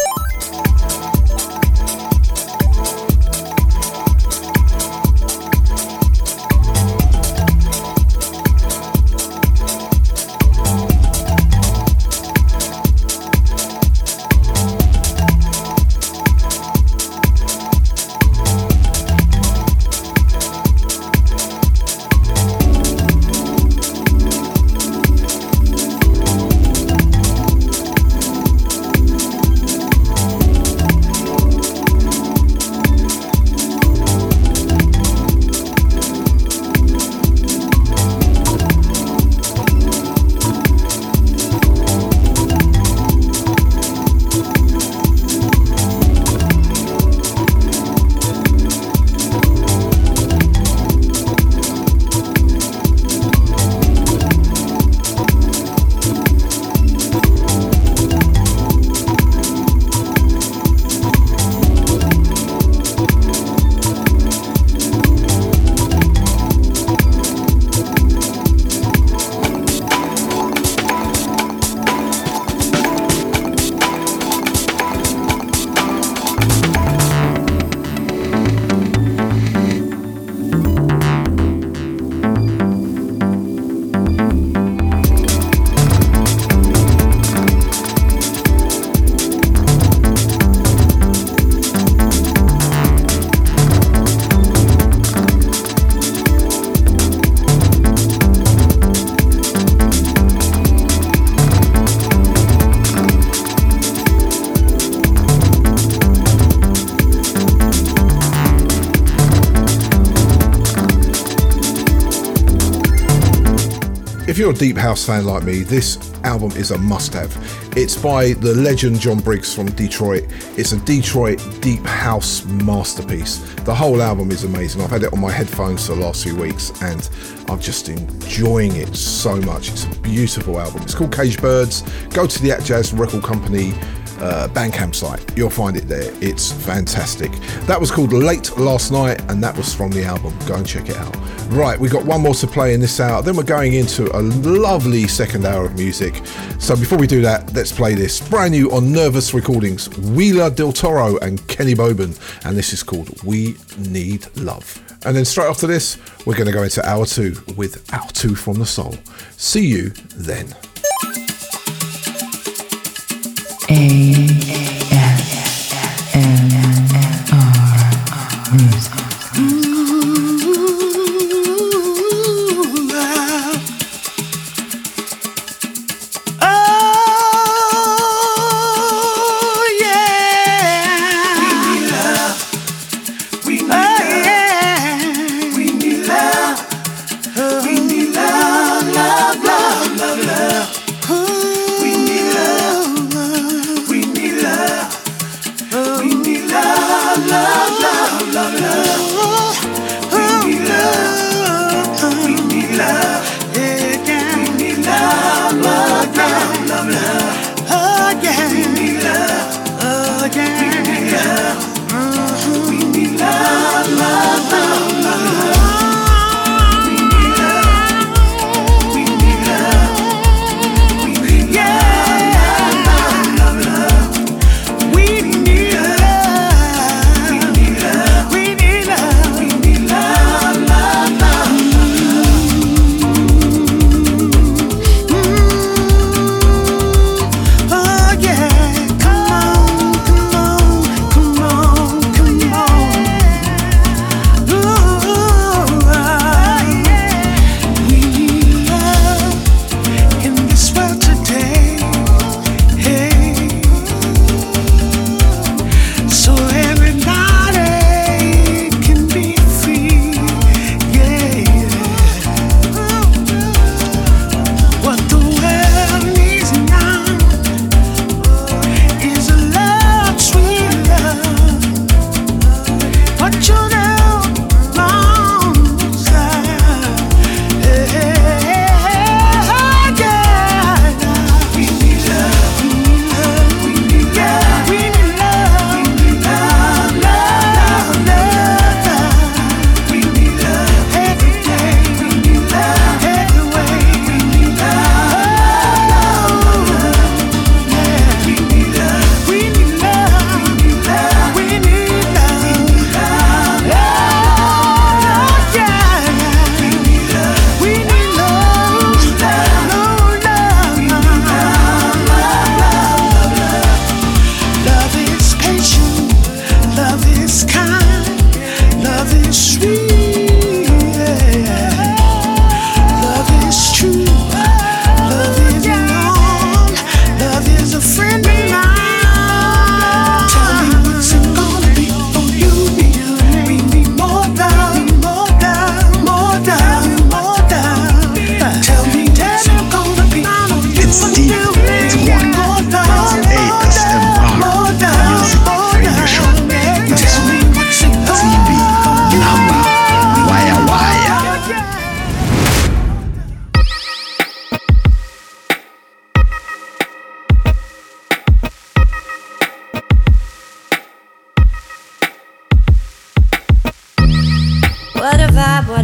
You're 114.44 114.52
a 114.52 114.56
deep 114.56 114.76
house 114.76 115.06
fan 115.06 115.24
like 115.24 115.42
me, 115.42 115.60
this 115.60 116.12
album 116.22 116.50
is 116.50 116.70
a 116.70 116.76
must 116.76 117.14
have. 117.14 117.34
It's 117.78 117.96
by 117.96 118.34
the 118.34 118.54
legend 118.54 119.00
John 119.00 119.20
Briggs 119.20 119.54
from 119.54 119.70
Detroit. 119.70 120.24
It's 120.58 120.72
a 120.72 120.80
Detroit 120.80 121.42
deep 121.62 121.82
house 121.86 122.44
masterpiece. 122.44 123.38
The 123.60 123.74
whole 123.74 124.02
album 124.02 124.30
is 124.30 124.44
amazing. 124.44 124.82
I've 124.82 124.90
had 124.90 125.02
it 125.02 125.14
on 125.14 125.20
my 125.22 125.30
headphones 125.30 125.86
for 125.86 125.94
the 125.94 126.02
last 126.02 126.24
few 126.24 126.36
weeks 126.36 126.72
and 126.82 127.08
I'm 127.48 127.58
just 127.58 127.88
enjoying 127.88 128.76
it 128.76 128.94
so 128.94 129.36
much. 129.36 129.70
It's 129.70 129.84
a 129.84 130.00
beautiful 130.00 130.60
album. 130.60 130.82
It's 130.82 130.94
called 130.94 131.14
Cage 131.14 131.40
Birds. 131.40 131.80
Go 132.10 132.26
to 132.26 132.42
the 132.42 132.50
Atjazz 132.50 132.98
Record 132.98 133.22
Company 133.22 133.72
uh, 134.18 134.48
Bandcamp 134.48 134.94
site. 134.94 135.24
You'll 135.38 135.48
find 135.48 135.74
it 135.74 135.88
there. 135.88 136.12
It's 136.22 136.52
fantastic. 136.52 137.32
That 137.66 137.80
was 137.80 137.90
called 137.90 138.12
Late 138.12 138.54
Last 138.58 138.92
Night, 138.92 139.22
and 139.30 139.42
that 139.42 139.56
was 139.56 139.74
from 139.74 139.90
the 139.90 140.04
album. 140.04 140.38
Go 140.46 140.56
and 140.56 140.66
check 140.66 140.90
it 140.90 140.96
out. 140.96 141.16
Right, 141.48 141.78
we've 141.78 141.92
got 141.92 142.04
one 142.04 142.20
more 142.20 142.34
to 142.34 142.46
play 142.46 142.74
in 142.74 142.80
this 142.80 142.98
hour. 142.98 143.22
Then 143.22 143.36
we're 143.36 143.42
going 143.44 143.74
into 143.74 144.04
a 144.16 144.20
lovely 144.20 145.06
second 145.06 145.46
hour 145.46 145.64
of 145.64 145.74
music. 145.76 146.20
So 146.58 146.74
before 146.74 146.98
we 146.98 147.06
do 147.06 147.20
that, 147.22 147.52
let's 147.54 147.70
play 147.70 147.94
this 147.94 148.26
brand 148.28 148.52
new 148.52 148.72
on 148.72 148.92
Nervous 148.92 149.32
Recordings. 149.32 149.88
Wheeler 149.98 150.50
Del 150.50 150.72
Toro 150.72 151.16
and 151.18 151.46
Kenny 151.46 151.74
Bobien, 151.74 152.18
and 152.44 152.56
this 152.56 152.72
is 152.72 152.82
called 152.82 153.22
We 153.22 153.56
Need 153.78 154.26
Love. 154.36 154.80
And 155.06 155.16
then 155.16 155.24
straight 155.24 155.48
after 155.48 155.66
this, 155.66 155.96
we're 156.26 156.34
going 156.34 156.46
to 156.46 156.52
go 156.52 156.64
into 156.64 156.84
hour 156.84 157.06
two 157.06 157.36
with 157.56 157.92
Hour 157.92 158.08
Two 158.12 158.34
from 158.34 158.58
the 158.58 158.66
Soul. 158.66 158.96
See 159.36 159.66
you 159.66 159.90
then. 160.16 160.48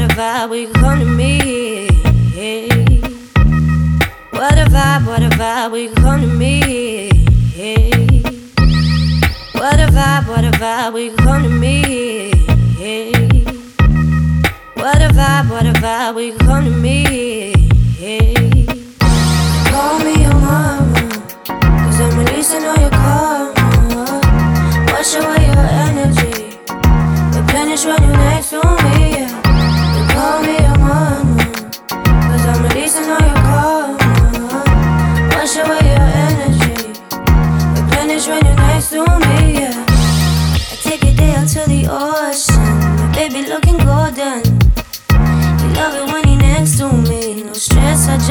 What 0.01 0.13
a 0.13 0.15
vibe, 0.15 0.49
we 0.49 0.67
come 0.67 0.99
to 0.99 1.05
me. 1.05 1.87
What 4.31 4.57
a 4.57 4.65
vibe, 4.65 5.07
what 5.07 5.23
a 5.23 5.29
vibe, 5.29 5.73
we 5.73 5.89
come 5.89 6.23
to 6.23 6.27
me. 6.27 7.11
What 9.53 9.79
a 9.79 9.89
vibe, 9.89 10.27
what 10.27 10.45
a 10.47 10.53
vibe, 10.53 10.95
we 10.95 11.11
come 11.11 11.43
to 11.43 11.51
me. 11.51 12.31
What 14.73 15.03
a 15.03 15.09
vibe, 15.09 15.51
what 15.51 15.67
a 15.67 15.73
vibe, 15.75 16.15
we 16.15 16.33
come 16.33 16.65
to 16.65 16.71
me. 16.71 17.53
Call 19.69 19.99
me 19.99 20.23
your 20.23 20.33
mama, 20.33 20.95
cause 21.45 22.01
I'm 22.01 22.19
releasing 22.19 22.65
all 22.65 22.77
your 22.79 22.89
karma. 22.89 24.21
Wash 24.93 25.15
away 25.15 25.45
your 25.45 25.69
energy, 25.85 26.57
replenish 27.39 27.85
when 27.85 28.03
you're 28.03 28.17
next 28.17 28.49
to 28.49 28.70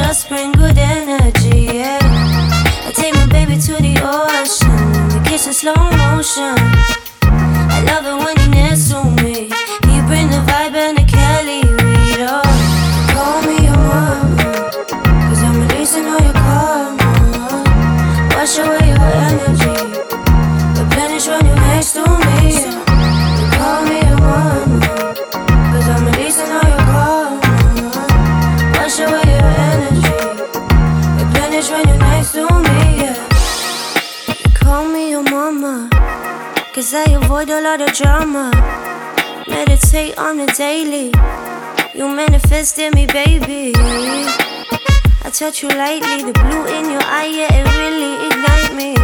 just 0.02 0.30
bring 0.30 0.52
good 0.54 0.78
energy. 0.78 1.60
Yeah. 1.78 2.00
I 2.88 2.91
take 2.95 3.14
my 3.16 3.28
baby 3.28 3.56
to 3.68 3.74
the 3.88 3.95
ocean, 4.00 4.80
we 5.14 5.30
kiss 5.30 5.45
in 5.47 5.54
slow 5.54 5.76
motion. 6.04 6.56
I 7.76 7.78
love 7.89 8.06
it 8.12 8.18
when 8.24 8.39
lot 37.70 37.82
of 37.82 37.93
drama. 37.95 38.49
Meditate 39.47 40.17
on 40.17 40.38
the 40.38 40.47
daily. 40.57 41.11
You 41.93 42.07
manifest 42.07 42.80
in 42.80 42.91
me, 42.95 43.05
baby. 43.05 43.74
I 43.76 45.30
touch 45.32 45.61
you 45.61 45.70
lightly. 45.70 46.24
The 46.24 46.34
blue 46.34 46.65
in 46.65 46.89
your 46.89 47.03
eye, 47.03 47.30
yeah, 47.38 47.59
it 47.59 47.67
really 47.78 48.13
ignite 48.28 48.74
me. 48.82 48.95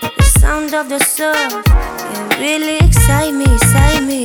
The 0.00 0.24
sound 0.40 0.74
of 0.74 0.88
the 0.88 0.98
surf, 0.98 1.52
it 2.14 2.38
really 2.40 2.78
excite 2.84 3.34
me, 3.34 3.44
excite 3.44 4.02
me. 4.02 4.24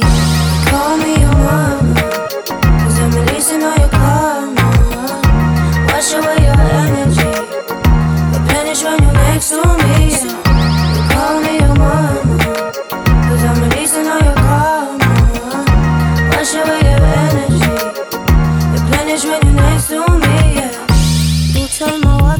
Call 0.70 0.98
me 0.98 1.12
your 1.22 1.38
mama. 1.46 1.94
Cause 2.82 3.00
I'm 3.04 3.12
releasing 3.20 3.62
all 3.62 3.78
your 3.78 3.90
karma. 3.90 4.66
Wash 5.90 6.12
away 6.14 6.40
your 6.48 6.60
energy. 6.88 7.34
Replenish 8.34 8.84
when 8.84 8.98
you're 9.04 9.14
next 9.14 9.50
to 9.50 9.62
me. 9.78 10.43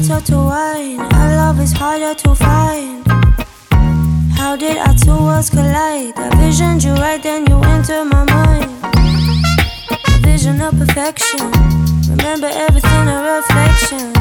Turn 0.06 0.22
to 0.22 0.36
wine. 0.36 1.00
Our 1.00 1.36
love 1.36 1.60
is 1.60 1.72
harder 1.72 2.14
to 2.14 2.34
find. 2.34 3.06
How 4.36 4.54
did 4.54 4.76
our 4.76 4.94
two 4.94 5.16
worlds 5.16 5.48
collide? 5.48 6.12
I 6.16 6.28
visioned 6.36 6.84
you 6.84 6.92
right, 6.94 7.22
then 7.22 7.46
you 7.46 7.56
enter 7.62 8.04
my 8.04 8.24
mind. 8.24 8.70
A 8.84 10.18
vision 10.20 10.60
of 10.60 10.76
perfection. 10.76 11.50
Remember 12.10 12.50
everything 12.52 13.08
a 13.08 13.18
reflection. 13.36 14.12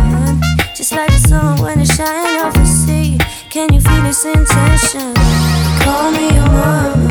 Just 0.73 0.93
like 0.93 1.09
the 1.09 1.19
sun 1.27 1.61
when 1.61 1.81
it 1.81 1.88
shines 1.88 2.41
off 2.43 2.53
the 2.53 2.65
sea. 2.65 3.17
Can 3.49 3.73
you 3.73 3.81
feel 3.81 4.05
its 4.05 4.23
intention? 4.23 5.13
Call 5.84 6.11
me 6.11 6.34
your 6.38 6.47
mama. 6.47 7.07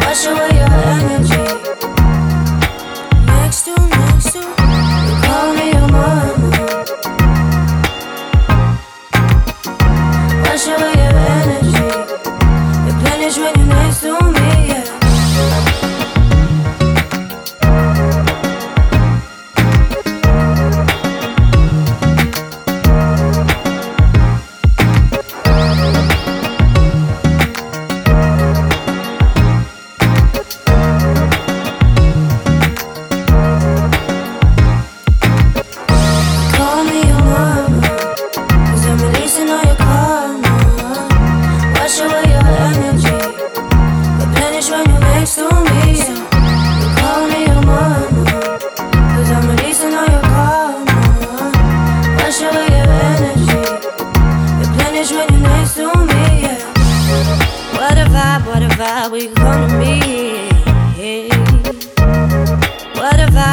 Wash 0.00 0.26
away 0.26 0.50
your 0.58 0.70
energy. 0.96 1.41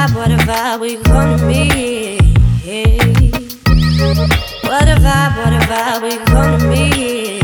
Vibe, 0.10 0.16
what 0.16 0.32
a 0.32 0.38
vibe, 0.38 0.80
we 0.80 0.98
come 0.98 1.38
to 1.38 1.46
me. 1.46 2.18
What 4.64 4.88
a 4.88 4.96
vibe, 4.96 5.38
what 5.38 5.54
a 5.54 5.60
vibe, 5.66 6.02
we 6.04 6.18
come 6.26 6.60
to 6.60 6.68
me. 6.68 7.40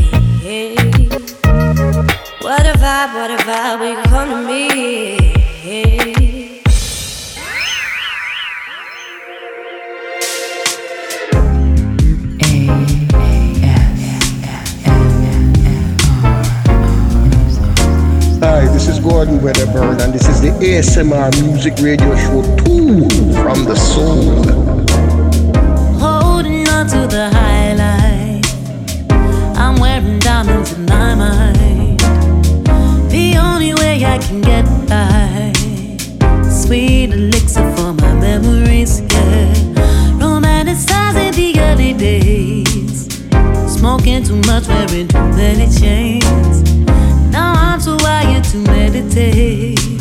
What 2.42 2.66
a 2.66 2.74
vibe, 2.74 3.14
what 3.14 3.32
a 3.32 3.38
vibe, 3.44 3.80
we 3.80 4.04
come 4.10 4.30
to 4.30 4.48
me. 4.48 6.35
This 18.76 18.90
is 18.90 19.00
Gordon 19.00 19.40
Weatherburn, 19.40 20.02
and 20.02 20.14
this 20.14 20.28
is 20.28 20.42
the 20.42 20.50
ASMR 20.50 21.32
Music 21.42 21.76
Radio 21.80 22.14
Show 22.18 22.42
2 22.66 23.08
from 23.42 23.64
the 23.64 23.74
Soul. 23.74 24.44
holding 25.98 26.68
on 26.68 26.86
to 26.88 27.08
the 27.08 27.30
highlight. 27.32 28.46
I'm 29.58 29.80
wearing 29.80 30.20
diamonds 30.20 30.74
in 30.74 30.86
my 30.88 31.16
mind. 31.16 32.02
The 33.10 33.38
only 33.38 33.74
way 33.76 34.04
I 34.04 34.18
can 34.18 34.42
get 34.42 34.66
by. 34.90 35.54
Sweet 36.50 37.14
elixir 37.14 37.74
for 37.78 37.94
my 37.94 38.14
memories, 38.16 39.00
yeah. 39.00 39.54
Romanticizing 40.20 41.34
the 41.34 41.60
early 41.62 41.94
days. 41.94 43.08
Smoking 43.74 44.22
too 44.26 44.42
much, 44.48 44.68
wearing 44.68 45.08
too 45.08 45.30
many 45.30 45.68
chains. 45.80 46.95
Now 47.36 47.52
I'm 47.52 47.82
too 47.82 47.98
wired 47.98 48.46
to 48.46 48.58
meditate. 48.60 49.95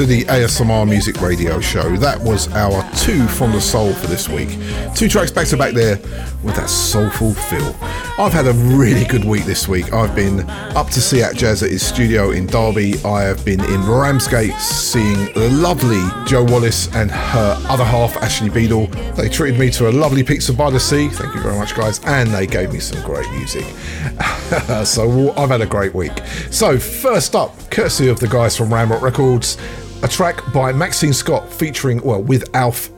To 0.00 0.06
the 0.06 0.24
ASMR 0.24 0.88
Music 0.88 1.20
Radio 1.20 1.60
Show. 1.60 1.94
That 1.96 2.18
was 2.22 2.50
our 2.54 2.82
two 2.96 3.26
from 3.26 3.52
the 3.52 3.60
soul 3.60 3.92
for 3.92 4.06
this 4.06 4.30
week. 4.30 4.48
Two 4.94 5.10
tracks 5.10 5.30
back 5.30 5.46
to 5.48 5.58
back 5.58 5.74
there 5.74 5.96
with 6.42 6.56
that 6.56 6.70
soulful 6.70 7.34
feel. 7.34 7.76
I've 8.18 8.32
had 8.32 8.46
a 8.46 8.54
really 8.54 9.04
good 9.04 9.26
week 9.26 9.44
this 9.44 9.68
week. 9.68 9.92
I've 9.92 10.16
been 10.16 10.48
up 10.74 10.88
to 10.92 11.02
see 11.02 11.18
Atjazz 11.18 11.62
at 11.62 11.70
his 11.70 11.84
studio 11.84 12.30
in 12.30 12.46
Derby. 12.46 12.94
I 13.04 13.24
have 13.24 13.44
been 13.44 13.60
in 13.60 13.86
Ramsgate 13.86 14.54
seeing 14.54 15.34
the 15.34 15.50
lovely 15.50 16.02
Jo 16.26 16.44
Wallace 16.44 16.88
and 16.94 17.10
her 17.10 17.62
other 17.68 17.84
half, 17.84 18.16
Ashley 18.22 18.48
Beadle. 18.48 18.86
They 19.16 19.28
treated 19.28 19.60
me 19.60 19.68
to 19.72 19.90
a 19.90 19.92
lovely 19.92 20.22
pizza 20.22 20.54
by 20.54 20.70
the 20.70 20.80
sea. 20.80 21.08
Thank 21.10 21.34
you 21.34 21.42
very 21.42 21.58
much, 21.58 21.74
guys. 21.74 22.00
And 22.04 22.30
they 22.30 22.46
gave 22.46 22.72
me 22.72 22.80
some 22.80 23.02
great 23.02 23.30
music. 23.32 23.64
so 24.86 25.34
I've 25.36 25.50
had 25.50 25.60
a 25.60 25.66
great 25.66 25.94
week. 25.94 26.22
So, 26.50 26.78
first 26.78 27.34
up, 27.34 27.70
courtesy 27.70 28.08
of 28.08 28.18
the 28.18 28.28
guys 28.28 28.56
from 28.56 28.70
Ramrock 28.70 29.02
Records, 29.02 29.58
a 30.02 30.08
track 30.08 30.40
by 30.52 30.72
Maxine 30.72 31.12
Scott 31.12 31.52
featuring, 31.52 32.00
well, 32.02 32.22
with 32.22 32.54
Alf. 32.54 32.90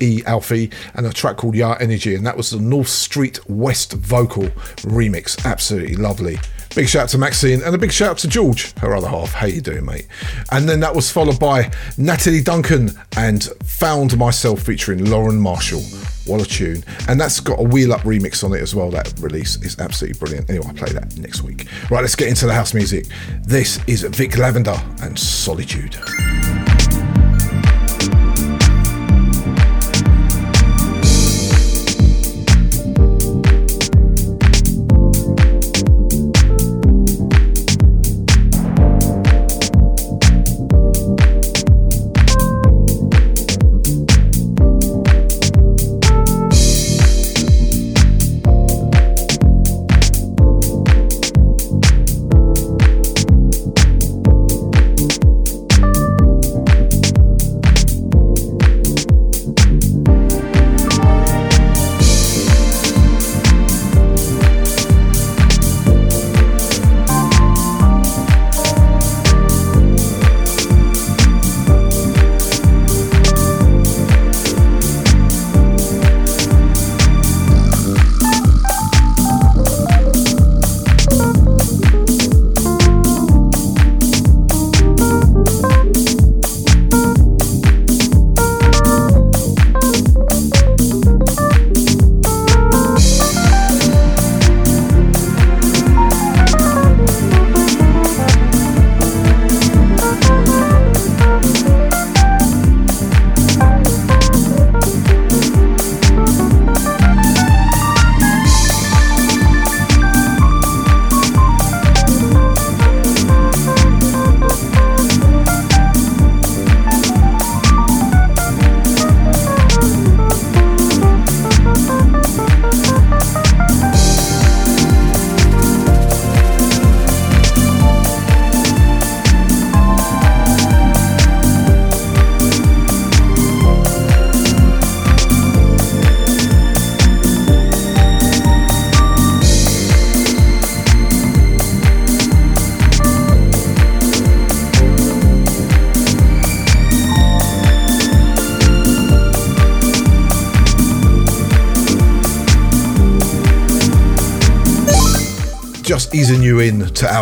E 0.00 0.22
Alfie 0.24 0.70
and 0.94 1.06
a 1.06 1.12
track 1.12 1.36
called 1.36 1.54
Ya 1.54 1.74
Energy, 1.78 2.14
and 2.14 2.26
that 2.26 2.38
was 2.38 2.52
the 2.52 2.58
North 2.58 2.88
Street 2.88 3.38
West 3.50 3.92
vocal 3.92 4.44
remix. 4.84 5.44
Absolutely 5.44 5.94
lovely. 5.94 6.38
Big 6.74 6.88
shout 6.88 7.04
out 7.04 7.08
to 7.10 7.18
Maxine 7.18 7.62
and 7.62 7.74
a 7.74 7.78
big 7.78 7.92
shout 7.92 8.10
out 8.10 8.18
to 8.18 8.28
George, 8.28 8.72
her 8.78 8.94
other 8.94 9.08
half. 9.08 9.32
How 9.32 9.46
you 9.46 9.60
doing, 9.60 9.84
mate? 9.84 10.06
And 10.52 10.68
then 10.68 10.80
that 10.80 10.94
was 10.94 11.10
followed 11.10 11.38
by 11.40 11.70
Natalie 11.96 12.42
Duncan 12.42 12.90
and 13.16 13.44
Found 13.64 14.16
Myself 14.16 14.62
featuring 14.62 15.04
Lauren 15.06 15.40
Marshall. 15.40 15.82
What 16.26 16.42
a 16.42 16.44
tune. 16.44 16.84
And 17.08 17.18
that's 17.20 17.40
got 17.40 17.58
a 17.58 17.62
wheel 17.62 17.92
up 17.92 18.02
remix 18.02 18.44
on 18.44 18.52
it 18.52 18.60
as 18.60 18.74
well. 18.74 18.90
That 18.90 19.12
release 19.18 19.56
is 19.62 19.78
absolutely 19.78 20.18
brilliant. 20.18 20.50
Anyway, 20.50 20.66
I'll 20.68 20.74
play 20.74 20.92
that 20.92 21.16
next 21.16 21.42
week. 21.42 21.66
Right, 21.90 22.02
let's 22.02 22.16
get 22.16 22.28
into 22.28 22.46
the 22.46 22.54
house 22.54 22.74
music. 22.74 23.06
This 23.42 23.80
is 23.86 24.02
Vic 24.02 24.36
Lavender 24.36 24.76
and 25.02 25.18
Solitude. 25.18 25.96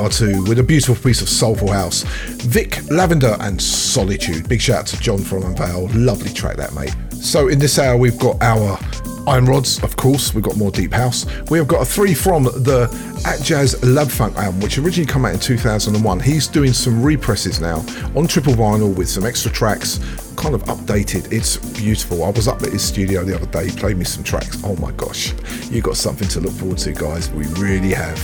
R2 0.07 0.49
with 0.49 0.61
a 0.61 0.63
beautiful 0.63 0.95
piece 0.95 1.21
of 1.21 1.29
soulful 1.29 1.73
house. 1.73 2.03
Vic 2.45 2.79
Lavender 2.91 3.37
and 3.41 3.61
Solitude. 3.61 4.49
Big 4.49 4.61
shout 4.61 4.79
out 4.79 4.87
to 4.87 5.01
John 5.01 5.19
from 5.19 5.43
Unveil. 5.43 5.89
Lovely 5.95 6.33
track 6.33 6.57
that, 6.59 6.75
mate. 6.75 6.95
So 7.11 7.49
in 7.49 7.59
this 7.59 7.79
hour, 7.81 7.97
we've 7.97 8.19
got 8.19 8.41
our 8.41 8.79
Iron 9.27 9.47
Rods, 9.47 9.83
of 9.83 9.97
course. 9.97 10.33
We've 10.33 10.45
got 10.45 10.57
more 10.57 10.71
Deep 10.71 10.93
House. 10.93 11.27
We 11.51 11.59
have 11.59 11.67
got 11.67 11.83
a 11.83 11.85
three 11.85 12.15
from 12.15 12.45
the 12.45 12.89
Atjazz 13.25 13.77
Lab 13.83 14.09
Funk 14.09 14.37
album, 14.37 14.61
which 14.61 14.79
originally 14.79 15.11
came 15.11 15.25
out 15.25 15.35
in 15.35 15.41
2001. 15.41 16.21
He's 16.21 16.47
doing 16.47 16.73
some 16.73 17.03
represses 17.03 17.61
now 17.61 17.85
on 18.15 18.29
triple 18.29 18.53
vinyl 18.53 18.95
with 18.95 19.09
some 19.09 19.27
extra 19.27 19.51
tracks, 19.51 19.99
kind 20.37 20.55
of 20.55 20.63
updated. 20.67 21.33
It's 21.33 21.57
beautiful. 21.77 22.23
I 22.23 22.31
was 22.31 22.47
up 22.47 22.63
at 22.63 22.73
his 22.73 22.85
studio 22.85 23.25
the 23.25 23.35
other 23.35 23.47
day. 23.47 23.69
He 23.69 23.77
played 23.77 23.97
me 23.97 24.05
some 24.05 24.23
tracks. 24.23 24.63
Oh 24.63 24.77
my 24.77 24.93
gosh, 24.93 25.35
you 25.71 25.83
got 25.83 25.97
something 25.97 26.29
to 26.29 26.41
look 26.41 26.53
forward 26.53 26.79
to, 26.79 26.93
guys. 26.93 27.29
We 27.31 27.47
really 27.61 27.93
have. 27.95 28.21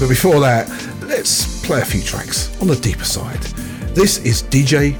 But 0.00 0.08
before 0.08 0.40
that, 0.40 0.68
play 1.66 1.80
a 1.80 1.84
few 1.84 2.00
tracks 2.00 2.56
on 2.60 2.68
the 2.68 2.76
deeper 2.76 3.04
side. 3.04 3.42
This 3.92 4.18
is 4.18 4.44
DJ 4.44 4.94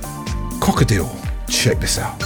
Crocodile. 0.60 1.14
Check 1.48 1.78
this 1.78 1.96
out. 1.96 2.25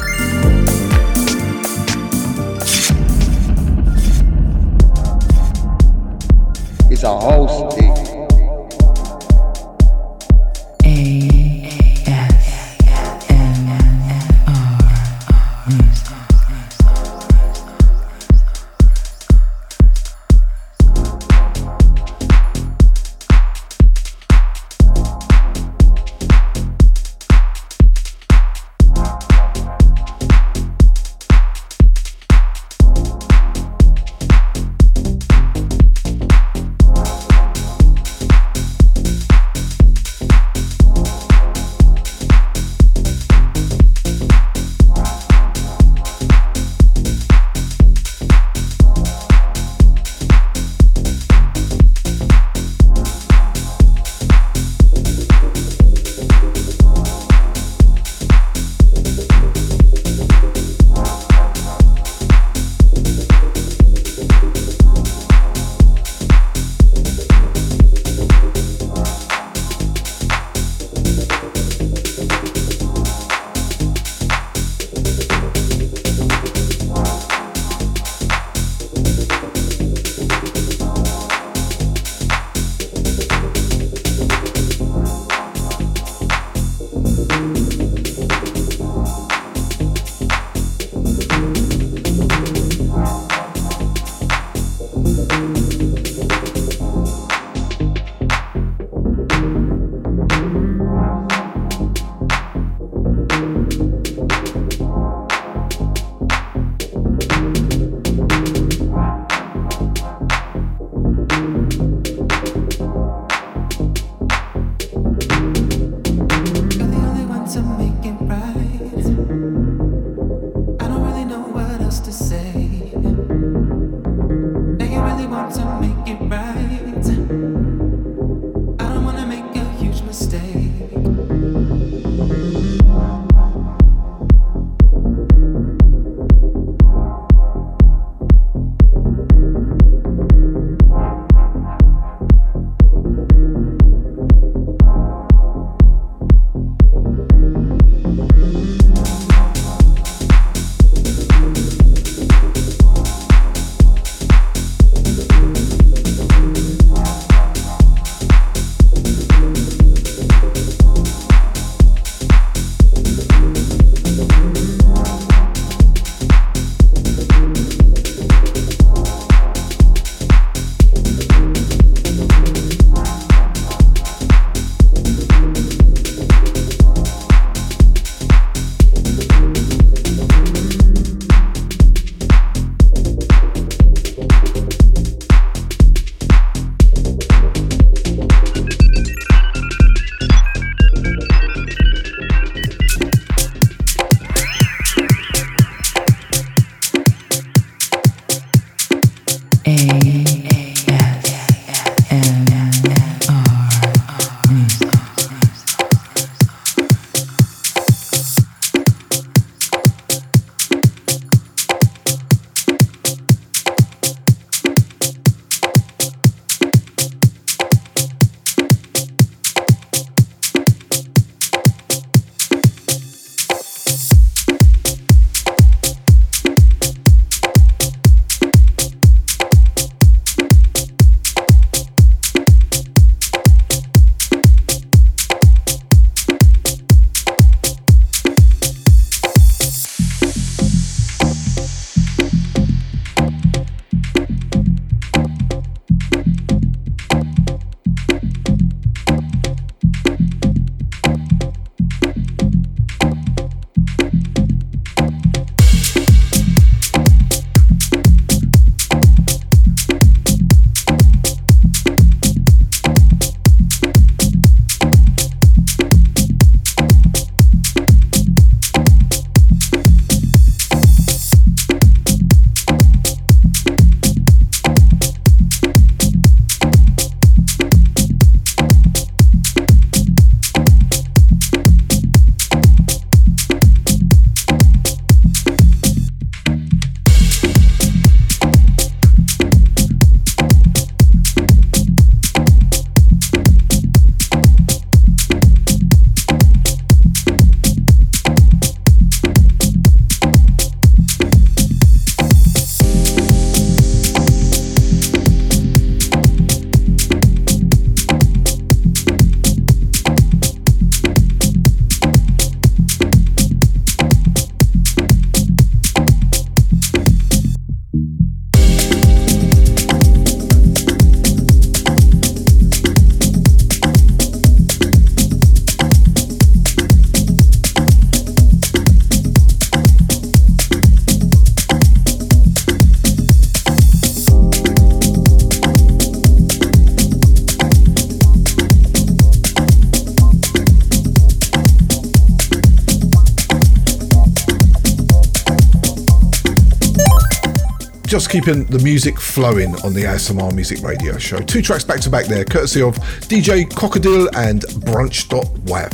Keeping 348.31 348.65
the 348.67 348.79
music 348.79 349.19
flowing 349.19 349.75
on 349.83 349.93
the 349.93 350.05
ASMR 350.05 350.55
Music 350.55 350.83
Radio 350.83 351.19
Show. 351.19 351.41
Two 351.41 351.61
tracks 351.61 351.83
back 351.83 351.99
to 352.03 352.11
back 352.11 352.27
there, 352.27 352.45
courtesy 352.45 352.81
of 352.81 352.95
DJ 353.27 353.69
Crocodile 353.75 354.29
and 354.37 354.63
Brunch.wav. 354.87 355.93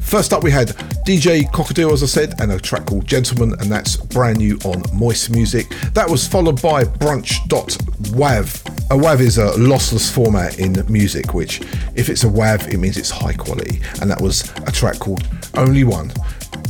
First 0.00 0.32
up, 0.32 0.44
we 0.44 0.52
had 0.52 0.68
DJ 1.04 1.50
Crocodile, 1.50 1.92
as 1.92 2.04
I 2.04 2.06
said, 2.06 2.40
and 2.40 2.52
a 2.52 2.60
track 2.60 2.86
called 2.86 3.04
Gentleman, 3.04 3.58
and 3.58 3.68
that's 3.68 3.96
brand 3.96 4.38
new 4.38 4.58
on 4.64 4.84
Moist 4.92 5.30
Music. 5.30 5.70
That 5.92 6.08
was 6.08 6.24
followed 6.24 6.62
by 6.62 6.84
Brunch.wav. 6.84 8.66
A 8.90 8.94
WAV 8.94 9.20
is 9.20 9.38
a 9.38 9.50
lossless 9.52 10.08
format 10.12 10.60
in 10.60 10.84
music, 10.88 11.34
which, 11.34 11.62
if 11.96 12.08
it's 12.08 12.22
a 12.22 12.28
WAV, 12.28 12.72
it 12.72 12.78
means 12.78 12.96
it's 12.96 13.10
high 13.10 13.34
quality, 13.34 13.80
and 14.00 14.08
that 14.08 14.20
was 14.20 14.52
a 14.68 14.70
track 14.70 15.00
called 15.00 15.26
Only 15.56 15.82
One 15.82 16.12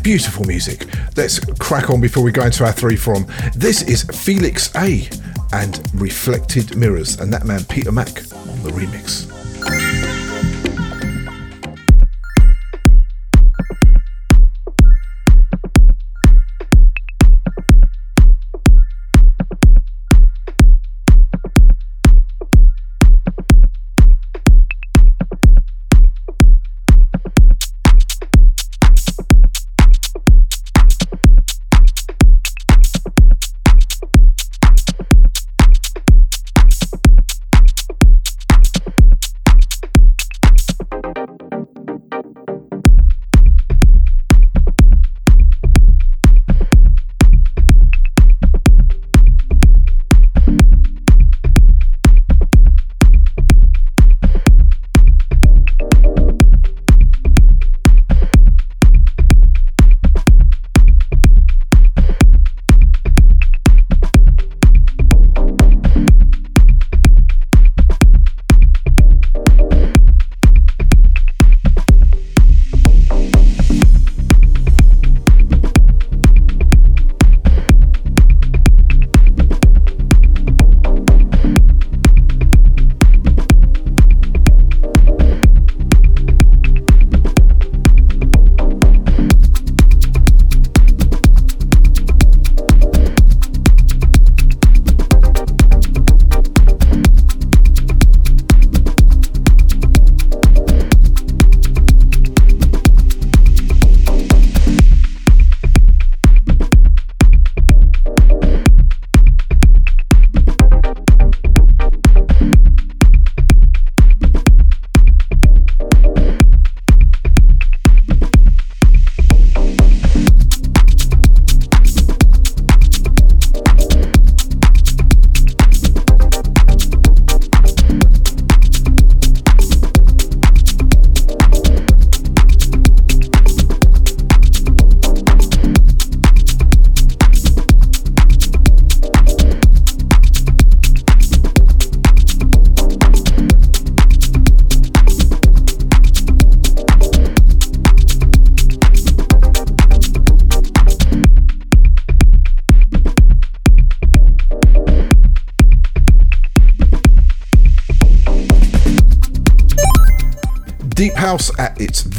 Beautiful 0.03 0.45
music. 0.47 0.87
Let's 1.17 1.39
crack 1.73 1.89
on 1.89 2.03
before 2.03 2.23
we 2.23 2.31
go 2.31 2.45
into 2.45 2.67
our 2.67 2.73
three 2.73 2.97
from. 2.97 3.27
This 3.55 3.81
is 3.85 4.03
Felix 4.03 4.71
A 4.77 5.09
and 5.55 5.81
Reflected 5.95 6.77
Mirrors, 6.77 7.19
and 7.19 7.33
that 7.33 7.47
man 7.47 7.65
Peter 7.65 7.91
Mack 7.91 8.09
on 8.09 8.63
the 8.63 8.69
remix. 8.73 9.32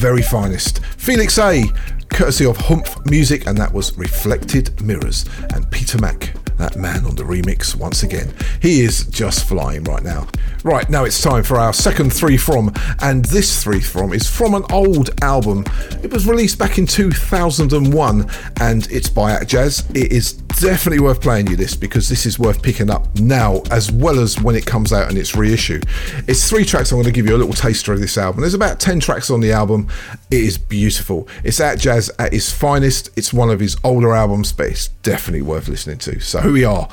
Very 0.04 0.22
finest. 0.22 0.84
Felix 0.98 1.38
A, 1.40 1.64
courtesy 2.10 2.46
of 2.46 2.58
Humph 2.58 3.06
Music, 3.06 3.48
and 3.48 3.58
that 3.58 3.72
was 3.72 3.98
Reflected 3.98 4.82
Mirrors. 4.82 5.24
And 5.54 5.72
Peter 5.72 5.98
Mack, 5.98 6.34
that 6.58 6.76
man 6.76 7.06
on 7.06 7.16
the 7.16 7.24
remix 7.24 7.74
once 7.74 8.04
again. 8.04 8.34
He 8.62 8.82
is 8.82 9.06
just 9.06 9.46
flying 9.46 9.86
right 9.86 10.04
now. 10.04 10.28
Right, 10.66 10.90
now 10.90 11.06
it's 11.06 11.22
time 11.22 11.44
for 11.44 11.58
our 11.58 11.72
second 11.72 12.12
three 12.12 12.36
from, 12.36 12.74
and 13.02 13.24
this 13.24 13.64
three 13.64 13.80
from 13.80 14.12
is 14.12 14.30
from 14.30 14.56
an 14.56 14.66
old 14.74 15.10
album. 15.22 15.64
It 16.04 16.12
was 16.12 16.28
released 16.28 16.60
back 16.60 16.78
in 16.78 16.86
2001 16.86 18.30
and 18.60 18.88
it's 18.92 19.10
by 19.10 19.38
Atjazz. 19.38 19.90
It 19.96 20.12
is 20.12 20.43
definitely 20.60 21.00
worth 21.00 21.22
playing 21.22 21.48
you 21.48 21.56
this 21.56 21.76
because 21.76 22.10
this 22.10 22.26
is 22.26 22.40
worth 22.40 22.62
picking 22.62 22.90
up 22.90 23.14
now 23.20 23.62
as 23.72 23.92
well 23.92 24.20
as 24.20 24.40
when 24.42 24.56
it 24.56 24.66
comes 24.66 24.92
out 24.94 25.10
and 25.10 25.18
its 25.18 25.36
reissue. 25.36 25.82
It's 26.28 26.50
three 26.50 26.66
tracks. 26.66 26.92
I'm 26.92 26.98
going 26.98 27.06
to 27.06 27.12
give 27.12 27.28
you 27.28 27.36
a 27.36 27.38
little 27.38 27.54
taster 27.54 27.94
of 27.94 28.00
this 28.00 28.18
album. 28.18 28.42
There's 28.42 28.54
about 28.54 28.80
10 28.80 29.00
tracks 29.00 29.30
on 29.30 29.40
the 29.40 29.52
album. 29.52 29.88
It 30.32 30.42
is 30.42 30.58
beautiful. 30.58 31.28
It's 31.44 31.60
Atjazz 31.60 32.10
at 32.20 32.34
its 32.34 32.52
finest. 32.52 33.10
It's 33.18 33.34
one 33.34 33.50
of 33.50 33.60
his 33.60 33.78
older 33.84 34.14
albums, 34.14 34.52
but 34.52 34.68
it's 34.68 34.88
definitely 34.88 35.42
worth 35.42 35.68
listening 35.68 35.98
to. 36.00 36.20
So 36.20 36.42
here 36.42 36.52
we 36.52 36.66
are. 36.66 36.90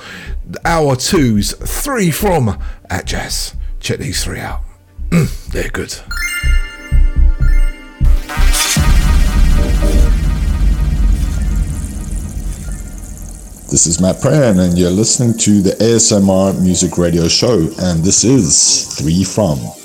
Hour 0.65 0.97
two's 0.97 1.53
three 1.53 2.11
from 2.11 2.61
Atjazz. 2.91 3.55
Check 3.81 3.99
these 3.99 4.23
three 4.25 4.41
out. 4.41 4.61
Mm, 5.11 5.49
they're 5.49 5.71
good. 5.71 5.95
This 13.71 13.87
is 13.87 14.01
Matt 14.01 14.17
Pran, 14.17 14.59
and 14.59 14.77
you're 14.77 14.91
listening 14.91 15.39
to 15.39 15.61
the 15.63 15.71
ASMR 15.77 16.61
Music 16.61 16.99
Radio 16.99 17.29
Show, 17.29 17.69
and 17.79 18.03
this 18.03 18.25
is 18.25 18.93
Three 18.99 19.23
From. 19.23 19.80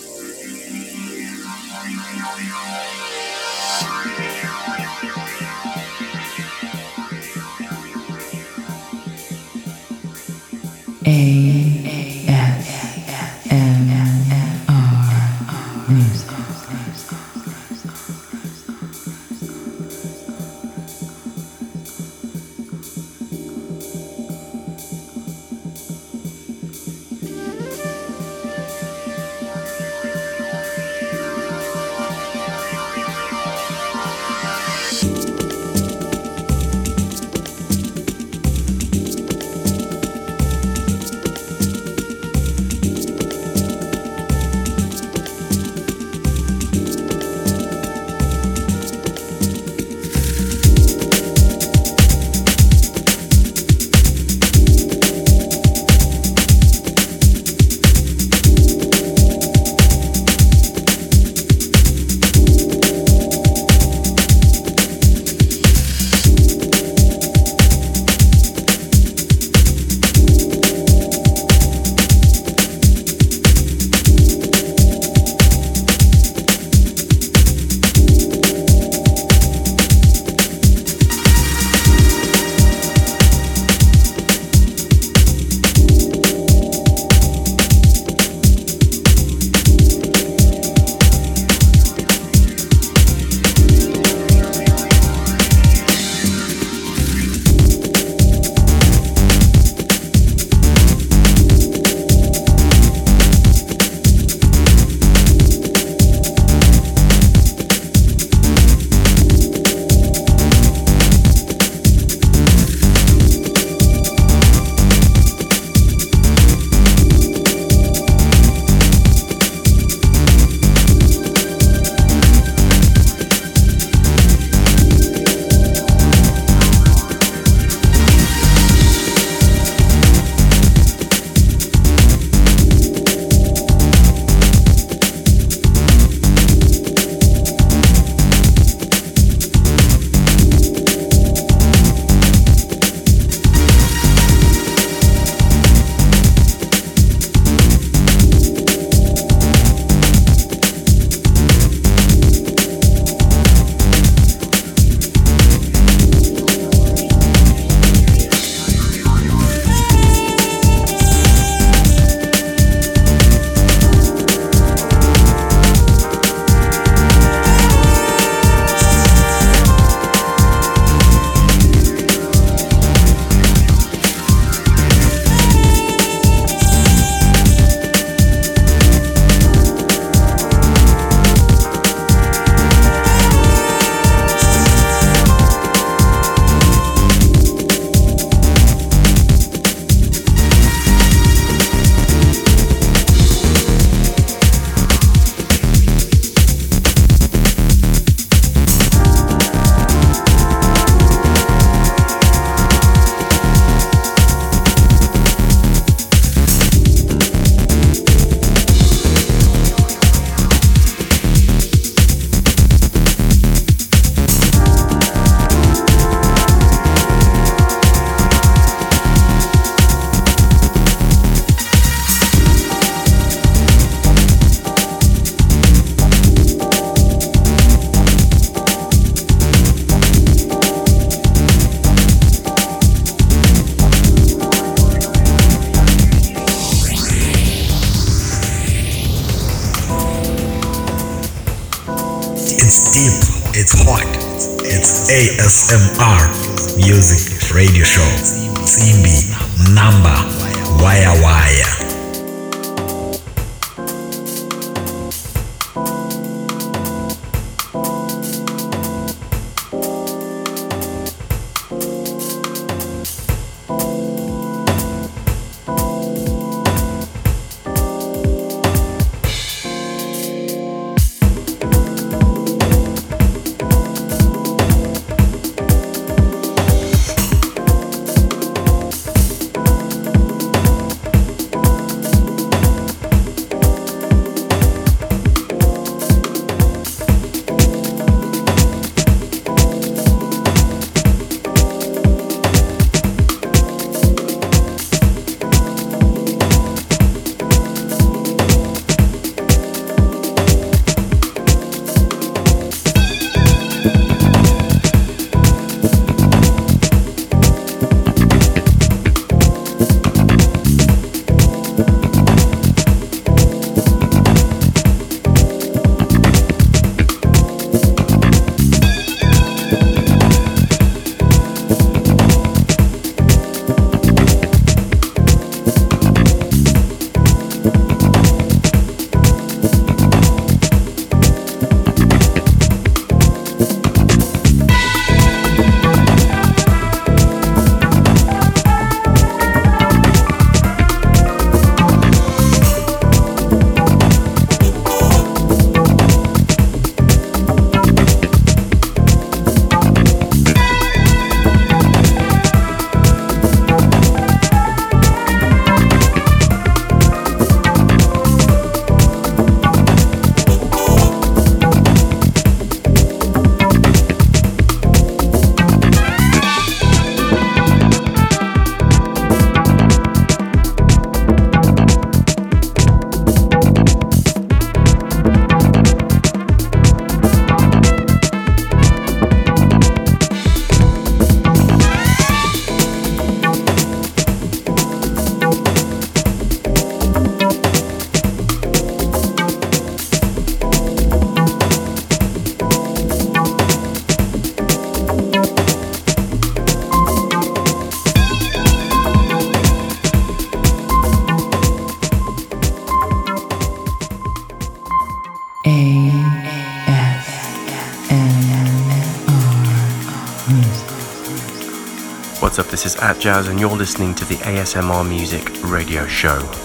Is 412.86 412.96
Atjazz, 412.98 413.50
and 413.50 413.60
you're 413.60 413.76
listening 413.76 414.14
to 414.14 414.26
the 414.26 414.36
ASMR 414.36 415.10
Music 415.10 415.50
Radio 415.64 416.06
Show. 416.06 416.65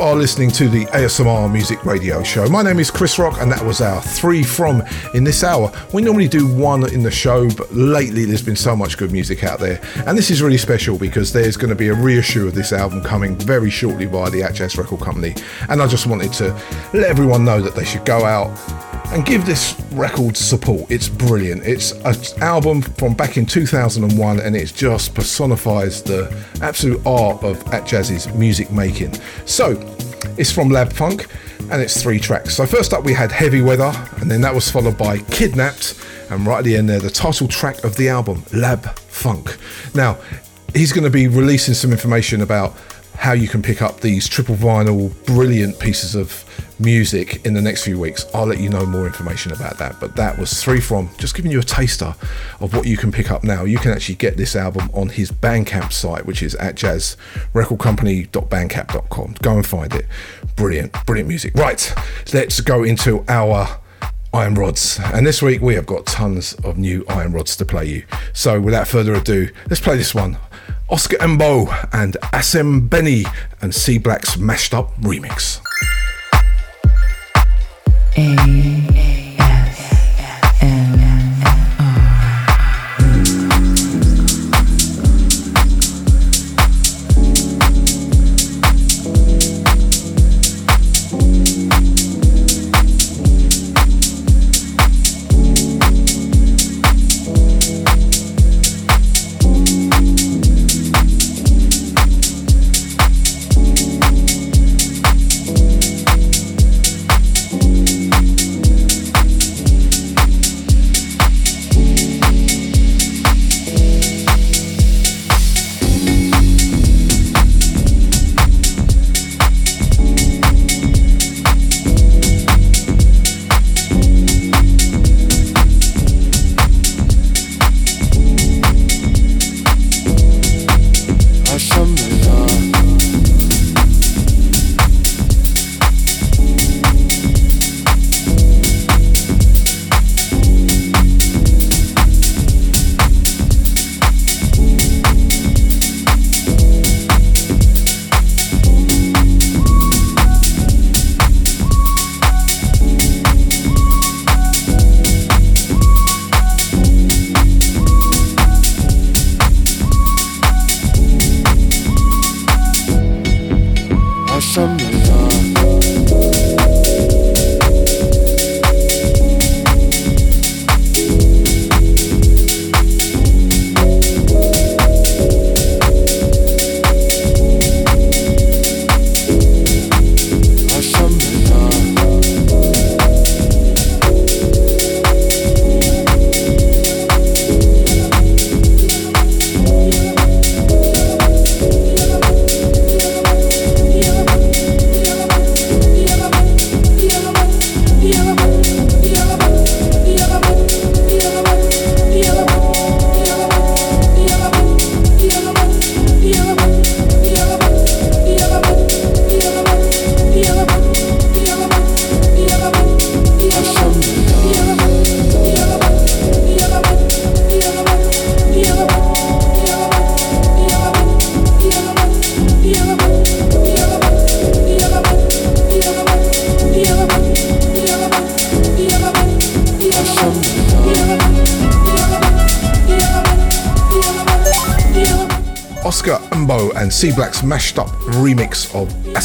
Are 0.00 0.14
listening 0.14 0.50
to 0.50 0.68
the 0.68 0.84
ASMR 0.86 1.52
Music 1.52 1.84
Radio 1.84 2.22
Show. 2.22 2.46
My 2.48 2.62
name 2.62 2.78
is 2.78 2.90
Chris 2.90 3.18
Rock, 3.18 3.40
and 3.40 3.50
that 3.50 3.64
was 3.64 3.80
our 3.80 4.00
three 4.00 4.42
from 4.42 4.82
in 5.14 5.24
this 5.24 5.42
hour. 5.42 5.72
We 5.92 6.02
normally 6.02 6.28
do 6.28 6.46
one 6.46 6.92
in 6.92 7.02
the 7.02 7.10
show, 7.10 7.50
but 7.50 7.72
lately 7.74 8.24
there's 8.24 8.42
been 8.42 8.56
so 8.56 8.76
much 8.76 8.96
good 8.96 9.10
music 9.10 9.42
out 9.42 9.58
there. 9.58 9.80
And 10.06 10.16
this 10.16 10.30
is 10.30 10.40
really 10.40 10.58
special 10.58 10.98
because 10.98 11.32
there's 11.32 11.56
going 11.56 11.70
to 11.70 11.76
be 11.76 11.88
a 11.88 11.94
reissue 11.94 12.46
of 12.46 12.54
this 12.54 12.72
album 12.72 13.02
coming 13.02 13.36
very 13.36 13.70
shortly 13.70 14.06
by 14.06 14.30
the 14.30 14.40
Atjazz 14.40 14.76
Record 14.78 15.00
Company. 15.00 15.34
And 15.68 15.82
I 15.82 15.86
just 15.86 16.06
wanted 16.06 16.32
to 16.34 16.52
let 16.92 17.04
everyone 17.04 17.44
know 17.44 17.60
that 17.60 17.74
they 17.74 17.84
should 17.84 18.04
go 18.04 18.24
out 18.24 18.56
and 19.12 19.26
give 19.26 19.46
this 19.46 19.72
record 19.98 20.36
support. 20.36 20.90
It's 20.90 21.08
brilliant. 21.08 21.66
It's 21.66 21.92
an 21.92 22.42
album 22.42 22.82
from 22.82 23.14
back 23.14 23.36
in 23.36 23.44
2001 23.44 24.40
and 24.40 24.56
it 24.56 24.72
just 24.74 25.14
personifies 25.14 26.02
the 26.02 26.32
absolute 26.62 27.04
art 27.04 27.42
of 27.42 27.58
Atjazz's 27.66 28.32
music 28.34 28.70
making. 28.70 29.14
So, 29.44 29.72
it's 30.36 30.52
from 30.52 30.68
Lab 30.68 30.92
Funk 30.92 31.26
and 31.70 31.82
it's 31.82 32.00
three 32.00 32.20
tracks. 32.20 32.54
So, 32.54 32.64
first 32.64 32.92
up, 32.92 33.04
we 33.04 33.12
had 33.12 33.32
Heavy 33.32 33.60
Weather, 33.60 33.92
and 34.20 34.30
then 34.30 34.40
that 34.42 34.54
was 34.54 34.70
followed 34.70 34.96
by 34.96 35.18
Kidnapped, 35.18 35.94
and 36.30 36.46
right 36.46 36.58
at 36.58 36.64
the 36.64 36.76
end 36.76 36.88
there, 36.88 37.00
the 37.00 37.10
title 37.10 37.48
track 37.48 37.84
of 37.84 37.96
the 37.96 38.08
album, 38.08 38.44
Lab 38.52 38.86
Funk. 38.98 39.58
Now, 39.94 40.18
he's 40.74 40.92
going 40.92 41.04
to 41.04 41.10
be 41.10 41.28
releasing 41.28 41.74
some 41.74 41.90
information 41.90 42.40
about 42.40 42.76
how 43.16 43.32
you 43.32 43.48
can 43.48 43.62
pick 43.62 43.82
up 43.82 44.00
these 44.00 44.28
triple 44.28 44.54
vinyl 44.54 45.12
brilliant 45.26 45.78
pieces 45.80 46.14
of 46.14 46.44
music 46.78 47.44
in 47.44 47.54
the 47.54 47.62
next 47.62 47.84
few 47.84 47.98
weeks. 47.98 48.24
I'll 48.34 48.46
let 48.46 48.60
you 48.60 48.68
know 48.68 48.86
more 48.86 49.06
information 49.06 49.52
about 49.52 49.78
that. 49.78 49.98
But 50.00 50.16
that 50.16 50.36
was 50.38 50.62
three 50.62 50.80
from 50.80 51.10
just 51.18 51.34
giving 51.34 51.50
you 51.50 51.60
a 51.60 51.62
taster 51.62 52.14
of 52.60 52.74
what 52.74 52.86
you 52.86 52.96
can 52.96 53.12
pick 53.12 53.30
up 53.30 53.44
now. 53.44 53.64
You 53.64 53.78
can 53.78 53.92
actually 53.92 54.16
get 54.16 54.36
this 54.36 54.54
album 54.56 54.90
on 54.92 55.08
his 55.08 55.30
Bandcamp 55.30 55.92
site, 55.92 56.26
which 56.26 56.42
is 56.42 56.54
at 56.56 56.74
jazzrecordcompany.bandcamp.com. 56.76 59.34
Go 59.42 59.54
and 59.54 59.66
find 59.66 59.94
it. 59.94 60.06
Brilliant, 60.56 60.92
brilliant 61.06 61.28
music. 61.28 61.54
Right, 61.54 61.94
let's 62.32 62.60
go 62.60 62.82
into 62.84 63.24
our 63.28 63.78
iron 64.32 64.54
rods. 64.54 64.98
And 65.02 65.26
this 65.26 65.42
week 65.42 65.60
we 65.60 65.74
have 65.74 65.86
got 65.86 66.06
tons 66.06 66.54
of 66.64 66.78
new 66.78 67.04
iron 67.08 67.32
rods 67.32 67.56
to 67.56 67.64
play 67.64 67.86
you. 67.86 68.04
So 68.32 68.60
without 68.60 68.86
further 68.88 69.14
ado, 69.14 69.48
let's 69.68 69.80
play 69.80 69.96
this 69.96 70.14
one. 70.14 70.36
Oscar 70.90 71.18
Mbo 71.18 71.88
and 71.92 72.16
Asem 72.32 72.88
Benny 72.88 73.24
and 73.60 73.74
C 73.74 73.98
Black's 73.98 74.38
mashed 74.38 74.72
up 74.72 74.96
remix. 74.96 75.60
A. 78.18 78.97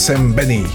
Asem 0.04 0.36
Benny. 0.36 0.66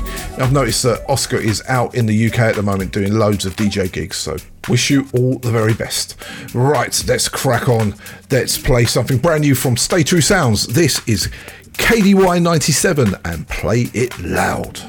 I've 0.43 0.55
noticed 0.55 0.85
that 0.85 1.05
Oscar 1.07 1.37
is 1.37 1.63
out 1.69 1.95
in 1.95 2.07
the 2.07 2.29
UK 2.29 2.39
at 2.39 2.55
the 2.55 2.63
moment 2.63 2.93
doing 2.93 3.13
loads 3.13 3.45
of 3.45 3.55
DJ 3.57 3.93
gigs, 3.93 4.17
so 4.17 4.39
wish 4.71 4.89
you 4.89 5.07
all 5.13 5.39
the 5.39 5.51
very 5.51 5.75
best. 5.75 6.17
Right, 6.55 7.05
let's 7.07 7.29
crack 7.29 7.69
on. 7.69 7.95
Let's 8.31 8.57
play 8.57 8.87
something 8.87 9.19
brand 9.19 9.43
new 9.43 9.55
from 9.55 9.77
Stay 9.77 10.03
True 10.03 10.23
Sounds. 10.23 10.67
This 10.69 11.07
is 11.07 11.29
KDY97 11.75 13.21
and 13.27 13.47
play 13.49 13.91
it 13.93 14.19
loud. 14.19 14.81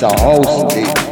It's 0.00 0.04
a 0.04 1.07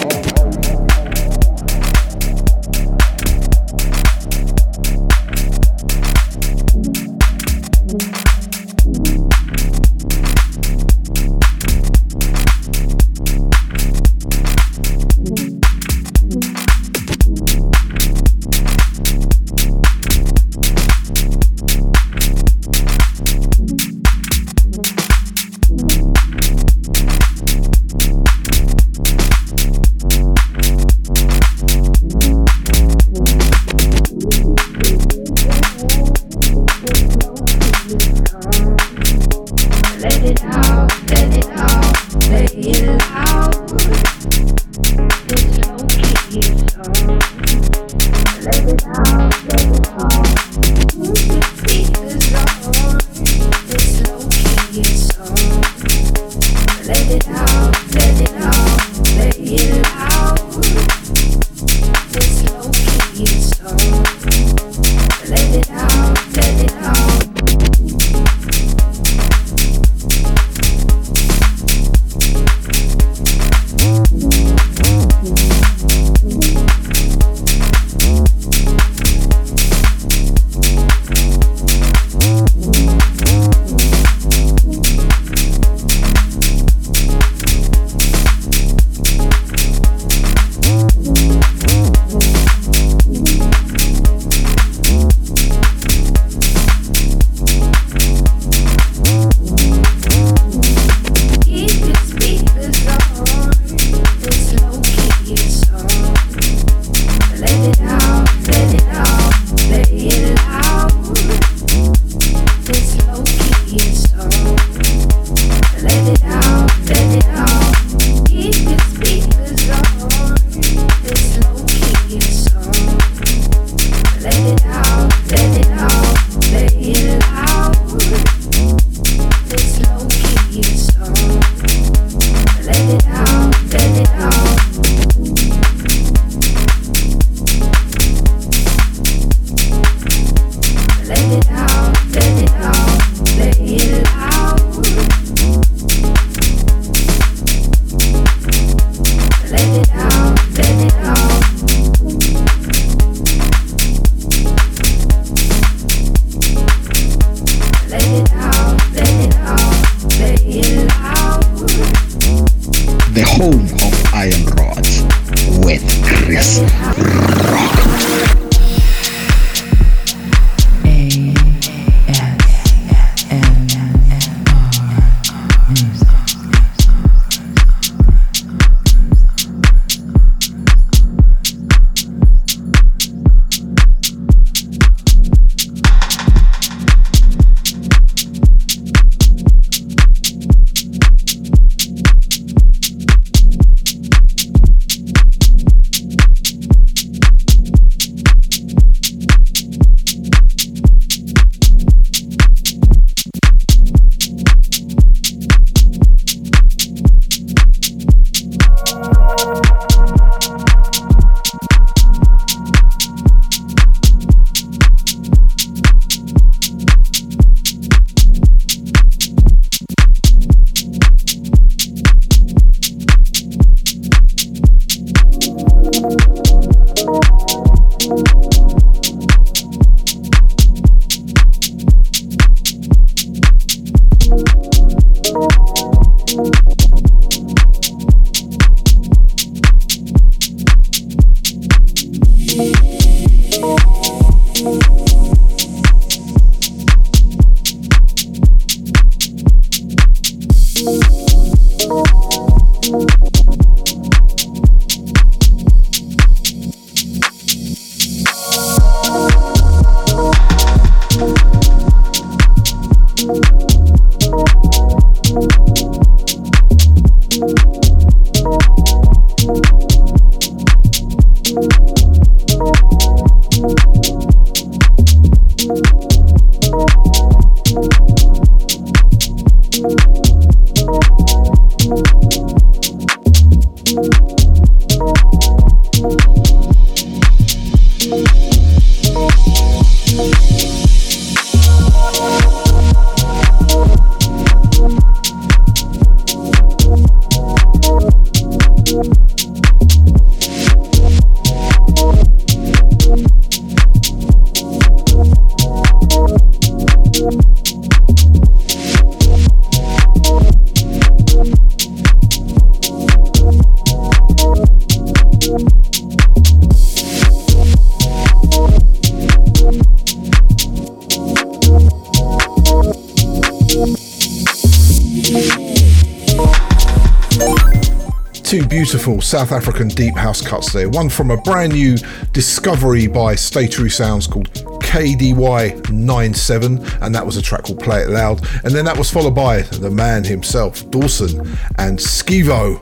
South 329.26 329.50
African 329.50 329.88
deep 329.88 330.16
house 330.16 330.40
cuts 330.40 330.72
there. 330.72 330.88
One 330.88 331.08
from 331.08 331.32
a 331.32 331.36
brand 331.36 331.72
new 331.72 331.96
discovery 332.32 333.08
by 333.08 333.34
Stay 333.34 333.66
True 333.66 333.88
Sounds 333.88 334.28
called 334.28 334.52
KDY97, 334.52 337.02
and 337.02 337.12
that 337.12 337.26
was 337.26 337.36
a 337.36 337.42
track 337.42 337.64
called 337.64 337.80
Play 337.80 338.02
It 338.02 338.10
Loud. 338.10 338.46
And 338.62 338.72
then 338.72 338.84
that 338.84 338.96
was 338.96 339.10
followed 339.10 339.34
by 339.34 339.62
the 339.62 339.90
man 339.90 340.22
himself, 340.22 340.88
Dawson, 340.92 341.40
and 341.78 341.98
Skivo, 341.98 342.80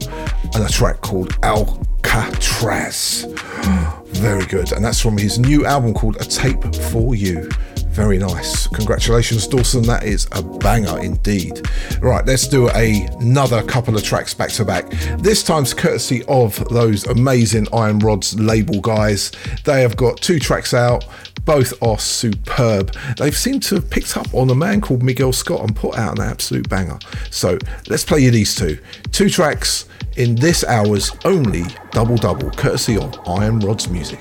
and 0.54 0.62
a 0.62 0.68
track 0.68 1.00
called 1.00 1.34
Alcatraz. 1.42 3.24
Very 4.08 4.44
good. 4.44 4.72
And 4.72 4.84
that's 4.84 5.00
from 5.00 5.16
his 5.16 5.38
new 5.38 5.64
album 5.64 5.94
called 5.94 6.16
A 6.16 6.24
Tape 6.24 6.62
for 6.74 7.14
You. 7.14 7.48
Very 7.94 8.18
nice. 8.18 8.66
Congratulations, 8.66 9.46
Dawson. 9.46 9.84
That 9.84 10.02
is 10.02 10.26
a 10.32 10.42
banger 10.42 10.98
indeed. 10.98 11.64
Right, 12.04 12.26
let's 12.26 12.46
do 12.46 12.68
a, 12.68 13.06
another 13.20 13.62
couple 13.62 13.96
of 13.96 14.02
tracks 14.04 14.34
back 14.34 14.50
to 14.50 14.64
back. 14.66 14.90
This 15.20 15.42
time's 15.42 15.72
courtesy 15.72 16.22
of 16.24 16.62
those 16.68 17.06
amazing 17.06 17.66
Iron 17.72 17.98
Rods 17.98 18.38
label 18.38 18.82
guys. 18.82 19.32
They 19.64 19.80
have 19.80 19.96
got 19.96 20.18
two 20.18 20.38
tracks 20.38 20.74
out. 20.74 21.06
Both 21.46 21.82
are 21.82 21.98
superb. 21.98 22.94
They've 23.16 23.34
seemed 23.34 23.62
to 23.64 23.76
have 23.76 23.88
picked 23.88 24.18
up 24.18 24.34
on 24.34 24.50
a 24.50 24.54
man 24.54 24.82
called 24.82 25.02
Miguel 25.02 25.32
Scott 25.32 25.62
and 25.62 25.74
put 25.74 25.96
out 25.96 26.18
an 26.18 26.24
absolute 26.26 26.68
banger. 26.68 26.98
So 27.30 27.56
let's 27.88 28.04
play 28.04 28.20
you 28.20 28.30
these 28.30 28.54
two. 28.54 28.78
Two 29.10 29.30
tracks 29.30 29.86
in 30.18 30.34
this 30.34 30.62
hour's 30.62 31.10
only 31.24 31.62
double 31.92 32.18
double, 32.18 32.50
courtesy 32.50 32.98
of 32.98 33.18
Iron 33.26 33.60
Rods 33.60 33.88
Music. 33.88 34.20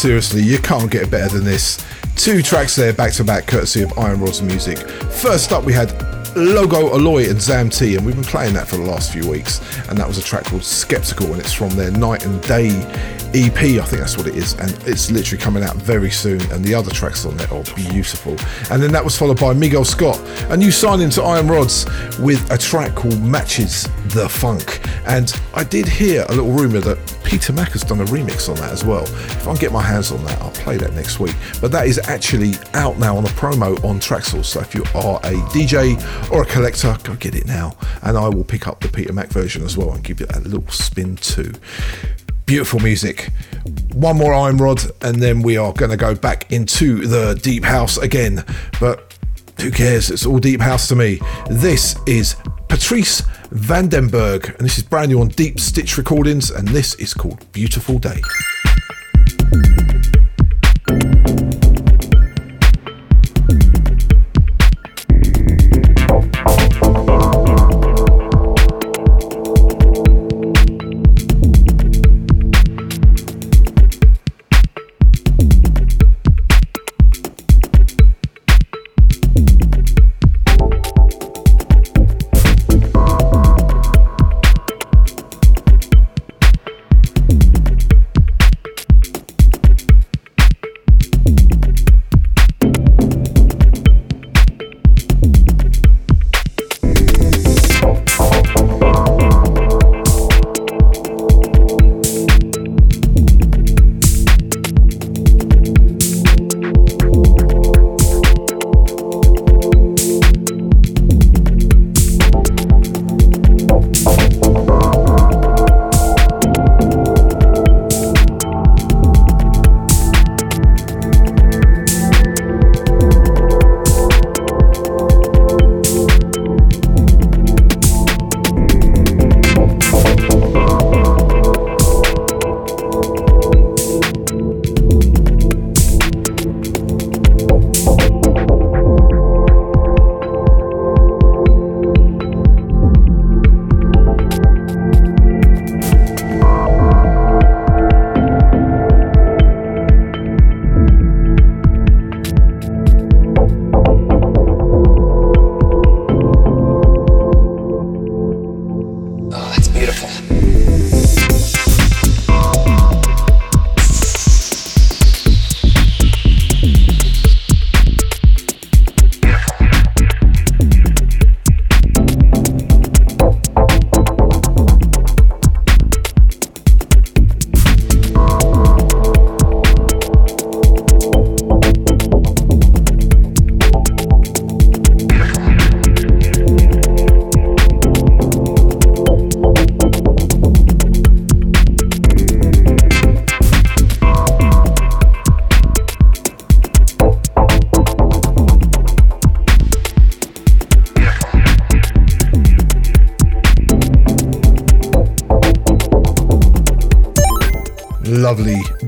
Seriously, 0.00 0.42
you 0.42 0.58
can't 0.58 0.90
get 0.90 1.10
better 1.10 1.28
than 1.28 1.44
this. 1.44 1.84
Two 2.16 2.40
tracks 2.40 2.74
there 2.74 2.90
back 2.90 3.12
to 3.12 3.22
back, 3.22 3.46
courtesy 3.46 3.82
of 3.82 3.98
Iron 3.98 4.18
Rods 4.18 4.40
Music. 4.40 4.78
First 4.78 5.52
up, 5.52 5.64
we 5.64 5.74
had 5.74 5.92
Logo 6.34 6.96
Aloy 6.96 7.30
and 7.30 7.40
Zam 7.40 7.68
T, 7.68 7.96
and 7.96 8.06
we've 8.06 8.14
been 8.14 8.24
playing 8.24 8.54
that 8.54 8.66
for 8.66 8.76
the 8.76 8.82
last 8.82 9.12
few 9.12 9.28
weeks. 9.28 9.60
And 9.90 9.98
that 9.98 10.08
was 10.08 10.16
a 10.16 10.22
track 10.22 10.44
called 10.44 10.64
Skeptical, 10.64 11.26
and 11.26 11.38
it's 11.38 11.52
from 11.52 11.68
their 11.70 11.90
Night 11.90 12.24
and 12.24 12.40
Day 12.42 12.70
EP, 13.32 13.80
I 13.80 13.84
think 13.84 14.00
that's 14.00 14.16
what 14.16 14.26
it 14.26 14.34
is, 14.34 14.54
and 14.54 14.70
it's 14.86 15.10
literally 15.10 15.40
coming 15.40 15.62
out 15.62 15.76
very 15.76 16.10
soon. 16.10 16.40
And 16.50 16.64
the 16.64 16.74
other 16.74 16.90
tracks 16.90 17.24
on 17.24 17.36
there 17.36 17.52
are 17.52 17.62
beautiful. 17.76 18.36
And 18.70 18.82
then 18.82 18.92
that 18.92 19.04
was 19.04 19.16
followed 19.16 19.40
by 19.40 19.52
Miguel 19.52 19.84
Scott, 19.84 20.20
a 20.50 20.56
new 20.56 20.70
signing 20.70 21.10
to 21.10 21.22
Iron 21.22 21.48
Rods 21.48 21.86
with 22.18 22.50
a 22.50 22.58
track 22.58 22.94
called 22.94 23.20
Matches 23.22 23.88
the 24.08 24.28
Funk. 24.28 24.80
And 25.06 25.32
I 25.54 25.64
did 25.64 25.86
hear 25.86 26.24
a 26.28 26.34
little 26.34 26.50
rumour 26.50 26.80
that 26.80 27.20
Peter 27.22 27.52
Mac 27.52 27.70
has 27.72 27.82
done 27.82 28.00
a 28.00 28.04
remix 28.06 28.48
on 28.48 28.56
that 28.56 28.72
as 28.72 28.84
well. 28.84 29.04
If 29.04 29.46
I 29.46 29.52
can 29.52 29.60
get 29.60 29.72
my 29.72 29.82
hands 29.82 30.10
on 30.10 30.24
that, 30.24 30.40
I'll 30.42 30.50
play 30.50 30.76
that 30.78 30.94
next 30.94 31.20
week. 31.20 31.36
But 31.60 31.70
that 31.70 31.86
is 31.86 32.00
actually 32.08 32.54
out 32.74 32.98
now 32.98 33.16
on 33.16 33.24
a 33.24 33.28
promo 33.28 33.82
on 33.84 34.00
Traxsource. 34.00 34.46
So 34.46 34.60
if 34.60 34.74
you 34.74 34.82
are 34.94 35.18
a 35.18 35.34
DJ 35.52 35.96
or 36.32 36.42
a 36.42 36.46
collector, 36.46 36.96
go 37.04 37.14
get 37.14 37.36
it 37.36 37.46
now. 37.46 37.76
And 38.02 38.18
I 38.18 38.28
will 38.28 38.42
pick 38.42 38.66
up 38.66 38.80
the 38.80 38.88
Peter 38.88 39.12
Mac 39.12 39.28
version 39.28 39.62
as 39.64 39.76
well 39.76 39.92
and 39.92 40.02
give 40.02 40.20
it 40.20 40.34
a 40.34 40.40
little 40.40 40.66
spin 40.72 41.14
too. 41.16 41.52
Beautiful 42.50 42.80
music. 42.80 43.30
One 43.92 44.16
more 44.16 44.34
iron 44.34 44.56
rod, 44.56 44.82
and 45.02 45.22
then 45.22 45.40
we 45.40 45.56
are 45.56 45.72
going 45.72 45.92
to 45.92 45.96
go 45.96 46.16
back 46.16 46.50
into 46.50 47.06
the 47.06 47.38
deep 47.40 47.62
house 47.62 47.96
again. 47.96 48.44
But 48.80 49.14
who 49.60 49.70
cares? 49.70 50.10
It's 50.10 50.26
all 50.26 50.40
deep 50.40 50.60
house 50.60 50.88
to 50.88 50.96
me. 50.96 51.20
This 51.48 51.94
is 52.08 52.34
Patrice 52.66 53.20
Vandenberg, 53.52 54.48
and 54.58 54.64
this 54.64 54.78
is 54.78 54.82
brand 54.82 55.12
new 55.12 55.20
on 55.20 55.28
Deep 55.28 55.60
Stitch 55.60 55.96
Recordings, 55.96 56.50
and 56.50 56.66
this 56.66 56.94
is 56.96 57.14
called 57.14 57.46
Beautiful 57.52 58.00
Day. 58.00 58.20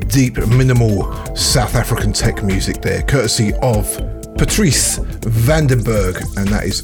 Deep, 0.09 0.37
minimal 0.49 1.13
South 1.37 1.75
African 1.75 2.13
tech 2.13 2.43
music 2.43 2.83
there, 2.83 3.03
courtesy 3.03 3.53
of 3.63 3.87
Patrice 4.37 4.99
Vandenberg, 4.99 6.21
and 6.37 6.49
that 6.49 6.65
is 6.65 6.81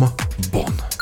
Bon. 0.52 0.93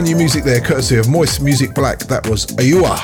Brand 0.00 0.12
new 0.12 0.16
music 0.16 0.44
there, 0.44 0.62
courtesy 0.62 0.96
of 0.96 1.10
Moist 1.10 1.42
Music 1.42 1.74
Black. 1.74 1.98
That 1.98 2.26
was 2.26 2.46
Ayua 2.46 2.96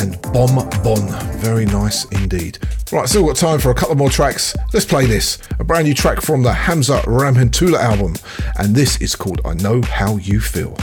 and 0.00 0.22
Bom 0.32 0.54
Bon. 0.84 1.08
Very 1.40 1.64
nice 1.64 2.04
indeed. 2.12 2.60
Right, 2.92 3.08
still 3.08 3.26
got 3.26 3.34
time 3.34 3.58
for 3.58 3.72
a 3.72 3.74
couple 3.74 3.96
more 3.96 4.08
tracks. 4.08 4.54
Let's 4.72 4.86
play 4.86 5.06
this. 5.06 5.38
A 5.58 5.64
brand 5.64 5.88
new 5.88 5.94
track 5.94 6.20
from 6.20 6.44
the 6.44 6.52
Hamza 6.52 7.00
Rahimtula 7.06 7.80
album. 7.80 8.14
And 8.56 8.72
this 8.72 9.00
is 9.00 9.16
called 9.16 9.40
I 9.44 9.54
Know 9.54 9.82
How 9.82 10.18
You 10.18 10.38
Feel. 10.38 10.76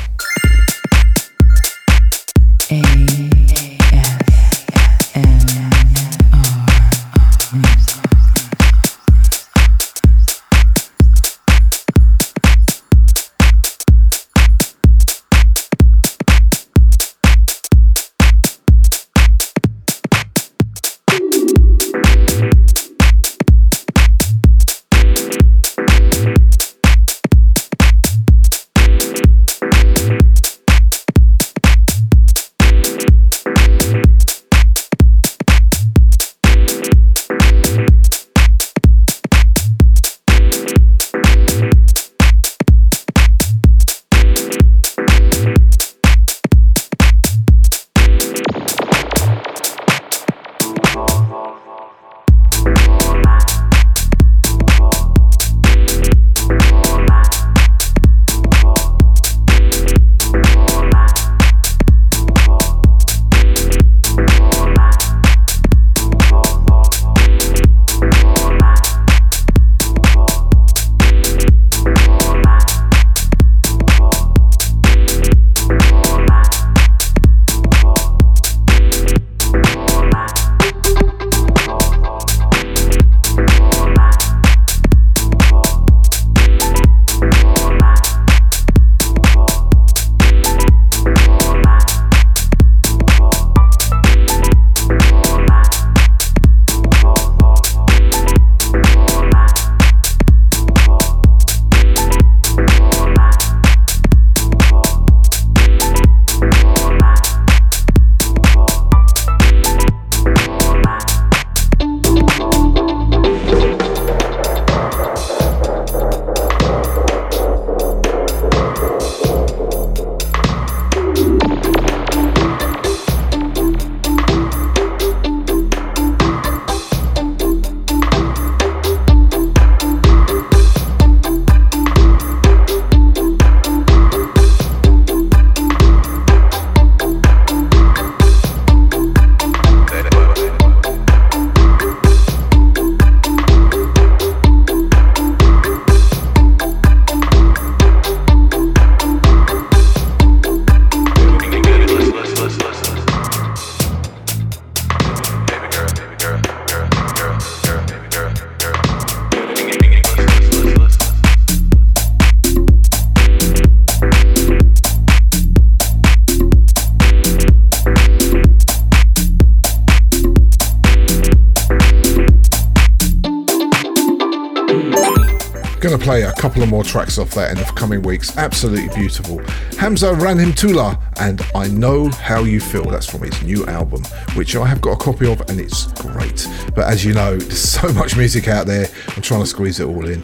Tracks 177.12 177.30
off 177.30 177.36
that 177.36 177.52
in 177.52 177.58
the 177.58 177.66
coming 177.74 178.02
weeks. 178.04 178.38
Absolutely 178.38 178.88
beautiful. 178.96 179.40
Hamza 179.78 180.14
Rahimtula 180.14 180.98
and 181.20 181.42
I 181.54 181.68
Know 181.68 182.08
How 182.08 182.44
You 182.44 182.62
Feel. 182.62 182.86
That's 182.86 183.06
from 183.06 183.24
his 183.24 183.44
new 183.44 183.66
album, 183.66 184.04
which 184.36 184.56
I 184.56 184.66
have 184.66 184.80
got 184.80 184.92
a 184.94 184.96
copy 184.96 185.30
of 185.30 185.42
and 185.50 185.60
it's 185.60 185.92
great. 186.02 186.48
But 186.74 186.88
as 186.88 187.04
you 187.04 187.14
know, 187.14 187.36
there's 187.38 187.60
so 187.60 187.92
much 187.92 188.16
music 188.16 188.48
out 188.48 188.66
there. 188.66 188.88
I'm 189.10 189.22
trying 189.22 189.42
to 189.42 189.46
squeeze 189.46 189.82
it 189.82 189.88
all 189.88 190.08
in 190.08 190.24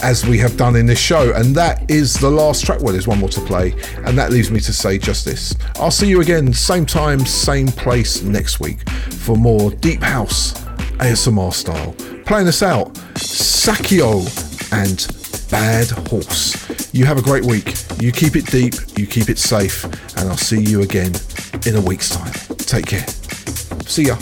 as 0.00 0.26
we 0.26 0.36
have 0.38 0.56
done 0.56 0.74
in 0.74 0.86
this 0.86 0.98
show. 0.98 1.32
And 1.34 1.54
that 1.54 1.88
is 1.88 2.14
the 2.14 2.30
last 2.30 2.64
track. 2.64 2.80
Well, 2.80 2.92
there's 2.92 3.06
one 3.06 3.20
more 3.20 3.28
to 3.28 3.40
play. 3.42 3.72
And 4.04 4.18
that 4.18 4.32
leaves 4.32 4.50
me 4.50 4.58
to 4.60 4.72
say 4.72 4.98
just 4.98 5.24
this 5.24 5.54
I'll 5.76 5.92
see 5.92 6.08
you 6.08 6.20
again, 6.20 6.52
same 6.52 6.84
time, 6.84 7.20
same 7.20 7.68
place 7.68 8.22
next 8.22 8.58
week 8.58 8.88
for 8.90 9.36
more 9.36 9.70
Deep 9.70 10.02
House 10.02 10.54
ASMR 10.98 11.52
style. 11.52 11.92
Playing 12.24 12.48
us 12.48 12.62
out, 12.62 12.92
Sakio 13.14 14.24
and 14.72 15.23
Bad 15.54 15.88
Horse. 16.08 16.92
You 16.92 17.04
have 17.04 17.16
a 17.16 17.22
great 17.22 17.44
week. 17.44 17.76
You 18.00 18.10
keep 18.10 18.34
it 18.34 18.44
deep, 18.46 18.74
you 18.98 19.06
keep 19.06 19.28
it 19.28 19.38
safe, 19.38 19.84
and 20.16 20.28
I'll 20.28 20.36
see 20.36 20.60
you 20.60 20.82
again 20.82 21.12
in 21.64 21.76
a 21.76 21.80
week's 21.80 22.10
time. 22.10 22.32
Take 22.58 22.86
care. 22.86 23.06
See 23.86 24.06
ya. 24.06 24.16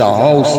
A 0.00 0.16
house 0.16 0.49